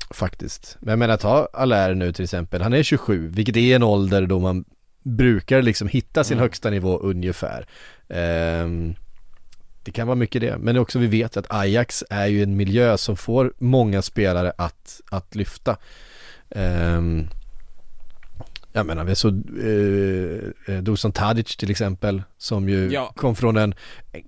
[0.09, 0.78] faktiskt.
[0.80, 4.28] Men jag menar ta Allaire nu till exempel, han är 27, vilket är en ålder
[4.28, 4.65] då man
[5.03, 6.41] brukar liksom hitta sin Mm.
[6.43, 7.68] högsta nivå ungefär.
[8.09, 8.95] Ehm,
[9.88, 12.97] det kan vara mycket det, men också vi vet att Ajax är ju en miljö
[12.97, 15.77] som får många spelare att, att lyfta.
[16.49, 17.27] Ehm,
[18.73, 19.33] jag menar, vi såg
[19.63, 23.13] eh, eh, Dusan Tadic till exempel som ju Ja.
[23.15, 23.73] kom från en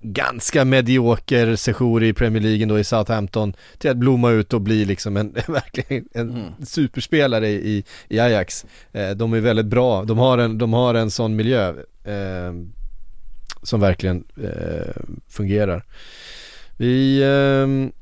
[0.02, 4.84] ganska medioker sejour i Premier League då i Southampton till att blomma ut och bli
[4.84, 6.42] liksom en, verkligen en Mm.
[6.66, 8.66] superspelare i, i Ajax.
[8.92, 11.68] Eh, de är väldigt bra, de har en, de har en sån miljö
[12.04, 12.52] eh,
[13.62, 15.84] som verkligen eh, fungerar.
[16.76, 17.92] Vi ehm,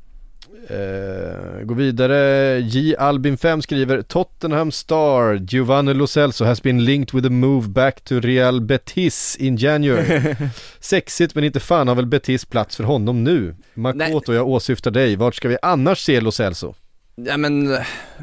[0.68, 2.59] eh, går vidare.
[2.59, 2.96] J.
[2.99, 8.01] Albin 5 skriver Tottenham Star Giovanni Lo Celso has been linked with a move back
[8.01, 10.34] to Real Betis in January.
[10.80, 13.57] Sexigt men inte fan har väl Betis plats för honom nu.
[13.74, 15.16] Makoto, jag åsyftar dig.
[15.16, 16.74] Vart ska vi annars se Lo Celso?
[17.14, 17.78] Ja men,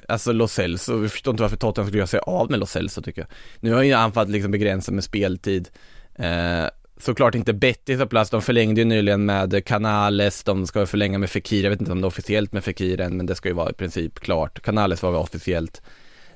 [0.08, 3.02] alltså Lo Celso, vi förstår inte varför Tottenham skulle göra sig av med Lo Celso
[3.02, 3.28] tycker jag.
[3.60, 5.70] Nu har ju han fått liksom begränsat med speltid.
[6.16, 6.66] Eh,
[6.98, 11.30] såklart inte Betis har plats, de förlängde ju nyligen med Canales, de ska förlänga med
[11.30, 13.56] Fekir, jag vet inte om det är officiellt med Fekir än, men det ska ju
[13.56, 14.62] vara i princip klart.
[14.62, 15.82] Canales var väl officiellt.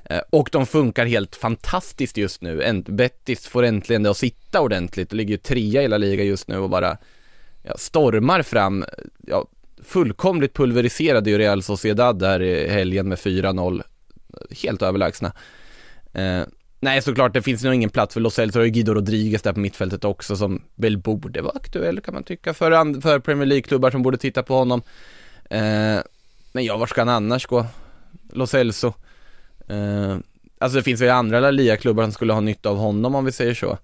[0.04, 2.82] Eh, och de funkar helt fantastiskt just nu.
[2.86, 6.48] Betis får äntligen det att sitta ordentligt, De ligger ju trea i hela liga just
[6.48, 6.96] nu och bara
[7.62, 8.84] ja, stormar fram,
[9.26, 9.46] ja,
[9.82, 13.82] fullkomligt pulveriserade ju Real Sociedad där i helgen med 4-0.
[14.62, 15.32] Helt överlägsna.
[16.12, 16.42] Eh,
[16.82, 19.60] Nej, såklart det finns nog ingen plats för Los Celso och Guido Rodriguez där på
[19.60, 24.02] mittfältet också som väl borde vara aktuell kan man tycka för, för Premier League-klubbar som
[24.02, 24.82] borde titta på honom.
[25.50, 25.98] Eh,
[26.52, 27.66] men ja, var ska han annars gå?
[28.32, 28.92] Los Elso?
[29.68, 30.16] Eh,
[30.58, 33.32] alltså det finns ju andra La Liga-klubbar som skulle ha nytta av honom om vi
[33.32, 33.78] säger så.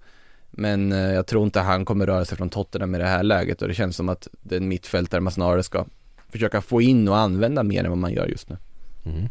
[0.51, 3.61] Men eh, jag tror inte han kommer röra sig från Tottenham i det här läget
[3.61, 5.85] och det känns som att det är en mittfältare man snarare ska
[6.29, 8.57] försöka få in och använda mer än vad man gör just nu.
[9.05, 9.29] Mm.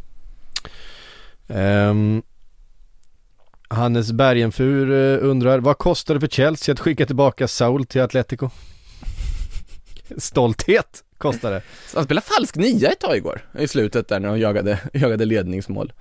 [1.47, 2.23] Ehm,
[3.67, 8.49] Hannes Bergenfur eh, undrar, vad kostar det för Chelsea att skicka tillbaka Saul till Atletico?
[10.17, 11.61] Stolthet kostar det.
[11.95, 15.93] Han spelade falsk nia ett tag igår, i slutet där när de jagade, jagade ledningsmål.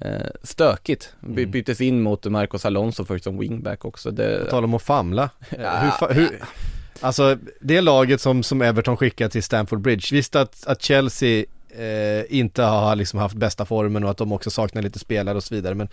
[0.00, 0.10] Eh,
[0.42, 1.50] stökigt, By, Mm.
[1.50, 4.08] byttes in mot Marcos Alonso först som wingback också.
[4.08, 5.30] På Det, tal om att famla.
[5.58, 6.40] Ja, hur, fa- hur,
[7.00, 11.44] alltså det laget som, som Everton skickade till Stamford Bridge, visst att, att Chelsea
[11.78, 15.44] eh, inte har liksom haft bästa formen och att de också saknar lite spelare och
[15.44, 15.88] så vidare men,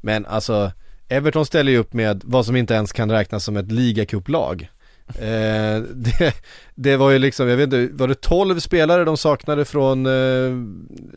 [0.00, 0.72] men alltså
[1.08, 4.68] Everton ställer ju upp med vad som inte ens kan räknas som ett ligacuplag.
[5.08, 6.34] Eh, det,
[6.76, 10.52] det var ju liksom, jag vet inte, var det 12 spelare de saknade från, eh,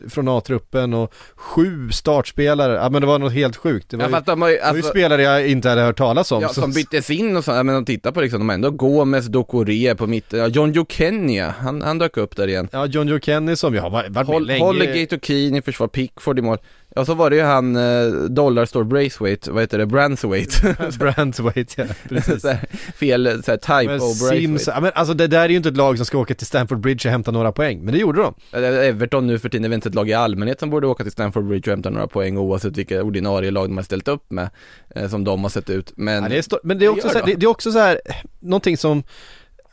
[0.08, 3.90] från A-truppen och sju startspelare, ja men det var något helt sjukt.
[3.90, 5.80] Det var, ja, ju, de har ju, det var ju alltså, spelare jag inte hade
[5.82, 6.42] hört talas om.
[6.42, 8.70] ja, som byttes in och så, ja, men de tittar på liksom, de har ändå
[8.70, 12.68] Gomes, Dokore på mitten, ja, John Joe Kenya, han, han dök upp där igen.
[12.72, 14.64] Ja, John Joe Kenny som ju har varit med Hol- länge.
[14.64, 16.58] Hollegate och Keane i försvar, Pickford i mål.
[16.94, 20.76] Ja, så var det ju han, eh, Dollar Store Braithwaite, vad heter det, Branthwaite.
[20.98, 22.42] Brandwaite, ja, precis.
[22.42, 24.70] Så här, Fel, så här, type Men of Sims, Braithwaite.
[24.70, 26.80] ja, men alltså det där är ju inte ett lag som ska åka till Stamford
[26.80, 28.34] Bridge och hämta några poäng, men det gjorde de.
[28.58, 31.12] Everton nu för tiden är väl inte ett lag i allmänhet som borde åka till
[31.12, 34.50] Stamford Bridge och hämta några poäng oavsett vilka ordinarie lag de har ställt upp med,
[34.94, 35.92] eh, som de har sett ut.
[35.96, 37.32] Men, Ja, det är men det är, också så här, de.
[37.32, 38.00] det, det är också så här,
[38.38, 39.02] någonting som,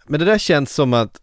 [0.07, 1.21] men det där känns som att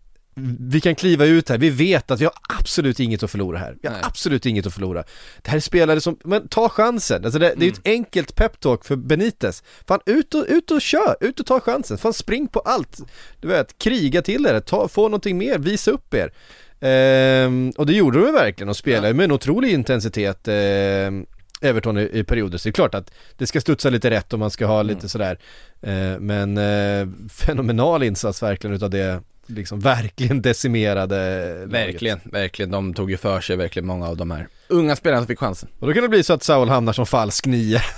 [0.59, 3.77] vi kan kliva ut här, vi vet att vi har absolut inget att förlora här.
[3.83, 4.03] Vi har Nej.
[4.05, 5.05] absolut inget att förlora.
[5.43, 7.25] Det här är spelare som, men ta chansen.
[7.25, 7.99] Alltså det, det är ju ett Mm.
[7.99, 9.63] enkelt peptalk för Benitez.
[9.89, 11.99] Fan ut och, ut och kör, ut och ta chansen.
[11.99, 13.01] Fan spring på allt.
[13.41, 16.33] Du vet, kriga till er, ta, få någonting mer, visa upp er.
[16.81, 21.27] Ehm, och det gjorde de verkligen och spelade ju med en otrolig intensitet ehm,
[21.61, 24.39] Everton i, i perioder, så det är klart att det ska studsa lite rätt och
[24.39, 25.09] man ska ha lite Mm.
[25.09, 25.39] sådär
[25.83, 31.73] eh, Men eh, fenomenal insats verkligen utav det liksom verkligen decimerade laget.
[31.89, 35.27] verkligen, verkligen, de tog ju för sig verkligen många av de här unga spelarna som
[35.27, 35.69] fick chansen.
[35.79, 37.81] Och då kan det bli så att Saul hamnar som falsk nia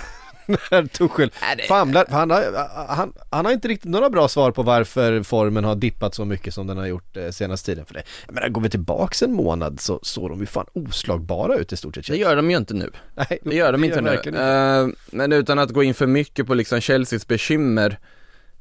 [0.71, 2.43] När Tuchel Nej, det- famlar, han har,
[2.87, 6.53] han, han har inte riktigt några bra svar på varför formen har dippat så mycket
[6.53, 8.03] som den har gjort eh, senaste tiden för det.
[8.25, 11.77] Jag menar, går vi tillbaks en månad så såg de ju fan oslagbara ut i
[11.77, 12.91] stort sett Det gör de ju inte nu.
[13.15, 14.09] Nej, Det gör de inte nu.
[14.09, 17.99] verkligen Eh, men utan att gå in för mycket på liksom Chelseas bekymmer.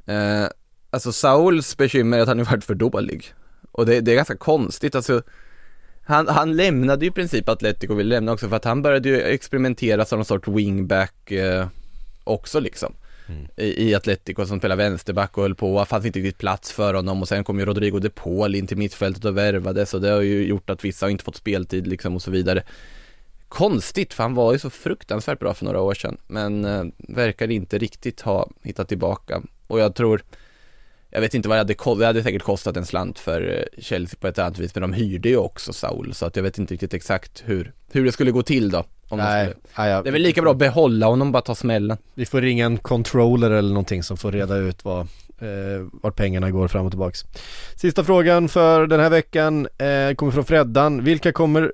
[0.09, 0.47] Uh,
[0.95, 3.35] alltså Sauls bekymmer är att han har varit för dålig.
[3.73, 5.23] Och det, det är ganska konstigt, alltså
[6.07, 9.23] han, han lämnade ju i princip Atletico, vill lämna också för att han började ju
[9.23, 11.67] experimentera som någon sorts wingback eh,
[12.25, 12.95] också liksom.
[13.57, 17.23] I, I Atletico som spelar vänsterback och höll på, fanns inte riktigt plats för honom
[17.23, 20.21] och sen kom ju Rodrigo de Paul in till mittfältet och värvades och det har
[20.21, 22.63] ju gjort att vissa har inte fått speltid liksom och så vidare.
[23.49, 27.51] Konstigt, för han var ju så fruktansvärt bra för några år sedan, men eh, verkar
[27.51, 29.43] inte riktigt ha hittat tillbaka.
[29.67, 30.23] Och jag tror,
[31.15, 33.83] jag vet inte vad det hade kostat, det hade säkert kostat en slant för eh,
[33.83, 36.59] Chelsea på ett annat vis, men de hyrde ju också Saul, så att jag vet
[36.59, 38.79] inte riktigt exakt hur, hur det skulle gå till då.
[39.09, 39.61] Om de Nej, skulle.
[39.79, 40.03] nej, ja.
[40.03, 41.99] Det är väl lika bra att behålla honom bara ta smällen.
[42.15, 45.01] Vi får ringa en controller eller någonting som får reda ut vad,
[45.39, 47.25] eh, vart pengarna går fram och tillbaks.
[47.77, 51.05] Sista frågan för den här veckan eh, kommer från Freddan.
[51.05, 51.73] Vilka kommer,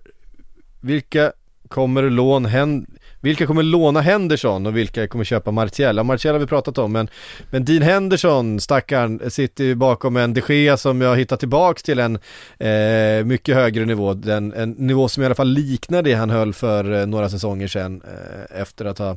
[0.81, 1.33] vilka
[1.69, 2.87] kommer lån hen,
[3.21, 5.97] vilka kommer låna Henderson och vilka kommer köpa Martial?
[5.97, 7.09] Ja, Martial har vi pratat om men,
[7.51, 11.99] men Dean Henderson, stackaren, sitter ju bakom en de Gea som jag hittat tillbaks till
[11.99, 12.19] en
[12.59, 14.15] eh, mycket högre nivå.
[14.15, 17.69] Den, en nivå som i alla fall liknar det han höll för eh, några säsonger
[17.69, 19.17] sedan eh, efter att ha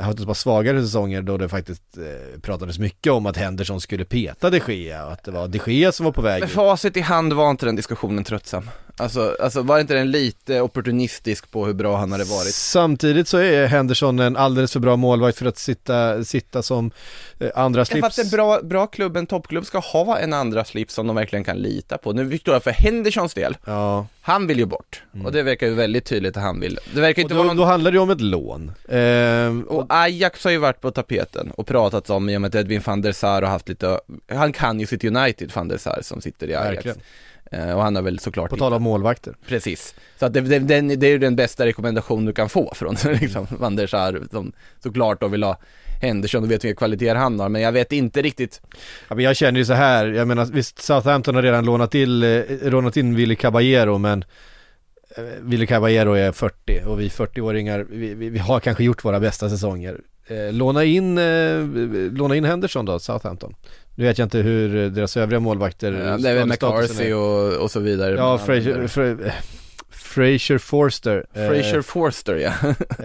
[0.00, 4.04] haft ett par svagare säsonger då det faktiskt eh, pratades mycket om att Henderson skulle
[4.04, 6.96] peta de Gea och att det var de Gea som var på väg Med facit
[6.96, 8.70] i hand var inte den diskussionen tröttsam.
[9.00, 12.54] Alltså, alltså var inte den lite opportunistisk på hur bra han hade varit?
[12.54, 16.90] Samtidigt så är Henderson en alldeles för bra målvakt för att sitta, sitta som
[17.38, 18.32] eh, andra Ja, för att slips.
[18.32, 21.56] en bra, bra klubb, en toppklubb ska ha en andra slips som de verkligen kan
[21.56, 22.12] lita på.
[22.12, 25.02] Nu förstår jag för Hendersons del, Ja, han vill ju bort.
[25.24, 26.78] Och det verkar ju väldigt tydligt att han vill.
[26.94, 27.56] Det verkar och inte då, vara någon...
[27.56, 28.72] då handlar det ju om ett lån.
[28.88, 32.54] Ehm, Och Ajax har ju varit på tapeten och pratat om i och med att
[32.54, 35.98] Edwin van der Sar har haft lite, han kan ju sitt United van der Sar
[36.02, 36.76] som sitter i Ajax.
[36.76, 36.98] Verkligen.
[37.50, 39.34] Eh, och han har väl såklart på tal om målvakter.
[39.46, 39.94] Precis.
[40.18, 42.96] Så att det, det, den, det är ju den bästa rekommendation du kan få från
[43.20, 44.52] liksom, van der Sar som
[44.82, 45.58] såklart då vill ha
[46.00, 48.60] Henderson och vet vilka kvaliteter han har, men jag vet inte riktigt
[49.08, 52.22] Ja, men jag känner ju så här, jag menar visst Southampton har redan lånat, till,
[52.22, 54.24] eh, lånat in Willy Caballero men
[55.18, 59.20] eh, Willy Caballero är 40 och vi 40-åringar, vi, vi, vi har kanske gjort våra
[59.20, 60.00] bästa säsonger.
[60.26, 61.64] Eh, låna, in, eh,
[62.12, 63.54] låna in Henderson då, Southampton.
[63.94, 67.62] Nu vet jag inte hur eh, deras övriga målvakter eh, Det är väl McCarthy och,
[67.62, 69.16] och så vidare Ja, Fraser, Fra, eh,
[69.90, 71.26] Fraser Forster.
[71.34, 72.52] eh, Fraser Forster ja,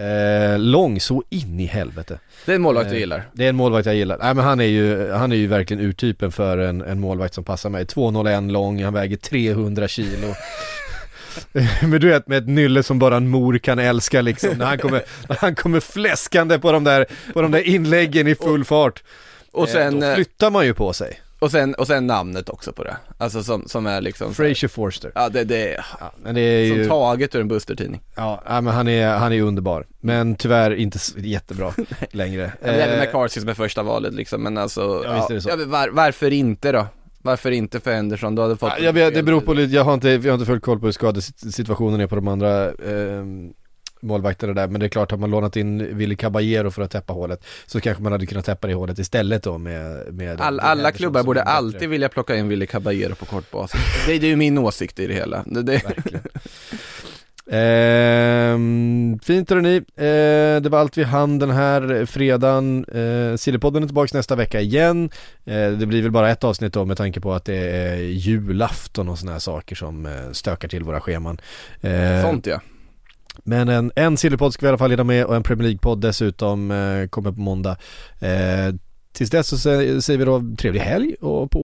[0.04, 2.18] eh, lång så in i helvete.
[2.46, 4.18] det är en målvakt du Eh, gillar Det är en målvakt jag gillar.
[4.22, 7.44] Nej men han är ju, han är ju verkligen urtypen för en, en målvakt som
[7.44, 7.84] passar mig.
[7.84, 10.34] 2,01 lång, han väger 300 kilo.
[11.82, 14.50] men du vet med ett nylle som bara en mor kan älska liksom.
[14.58, 18.34] När han kommer, när han kommer fläskande på de där, på de där inläggen i
[18.34, 19.02] full fart.
[19.52, 21.20] Och sen, eh, eh, då flyttar man ju på sig.
[21.38, 25.12] och sen, och sen namnet också på det, alltså som, som är liksom Fraser Forster.
[25.14, 28.60] Ja det, det Ja, men det är som ju, taget ur en Buster-tidning ja ja,
[28.60, 29.86] men han är, han är underbar.
[30.00, 31.72] Men tyvärr inte jättebra
[32.10, 32.52] längre.
[32.60, 35.56] Ja, Det är väl Eh, McCarthy som är första valet liksom, men alltså, Ja, ja,
[35.66, 36.86] var, varför inte då?
[37.24, 38.34] Varför inte för Henderson?
[38.34, 40.34] Du hade fått Ja, jag vet, det beror på lite, jag har inte, jag har
[40.34, 43.24] inte fullt koll på hur skadesituationen är på de andra eh,
[44.00, 47.12] målvakterna där Men det är klart, har man lånat in Willy Caballero för att täppa
[47.12, 50.68] hålet Så kanske man hade kunnat täppa det hålet istället då med, med All, alla
[50.68, 51.56] Henderson klubbar borde är bättre.
[51.56, 53.80] alltid vilja plocka in Willy Caballero på kort basis.
[54.06, 55.44] Det, det är ju min åsikt i det hela.
[55.46, 55.82] Det, det,
[57.50, 63.86] Ehm, Fint hörrni, eh, det var allt vi hann den här fredagen eh, Sillypodden är
[63.86, 65.10] tillbaka nästa vecka igen
[65.44, 69.08] eh, Det blir väl bara ett avsnitt då med tanke på att det är julafton
[69.08, 71.38] och sådana här saker som eh, stökar till våra scheman
[71.80, 72.60] eh, sånt ja.
[73.44, 76.00] Men en, en Sillypodd ska vi i alla fall hinna med och en Premier League-podd
[76.00, 77.76] dessutom eh, kommer på måndag.
[78.20, 78.74] Eh,
[79.12, 81.63] tills dess så sä- säger vi då trevlig helg och på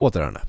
[0.00, 0.40] återhörande.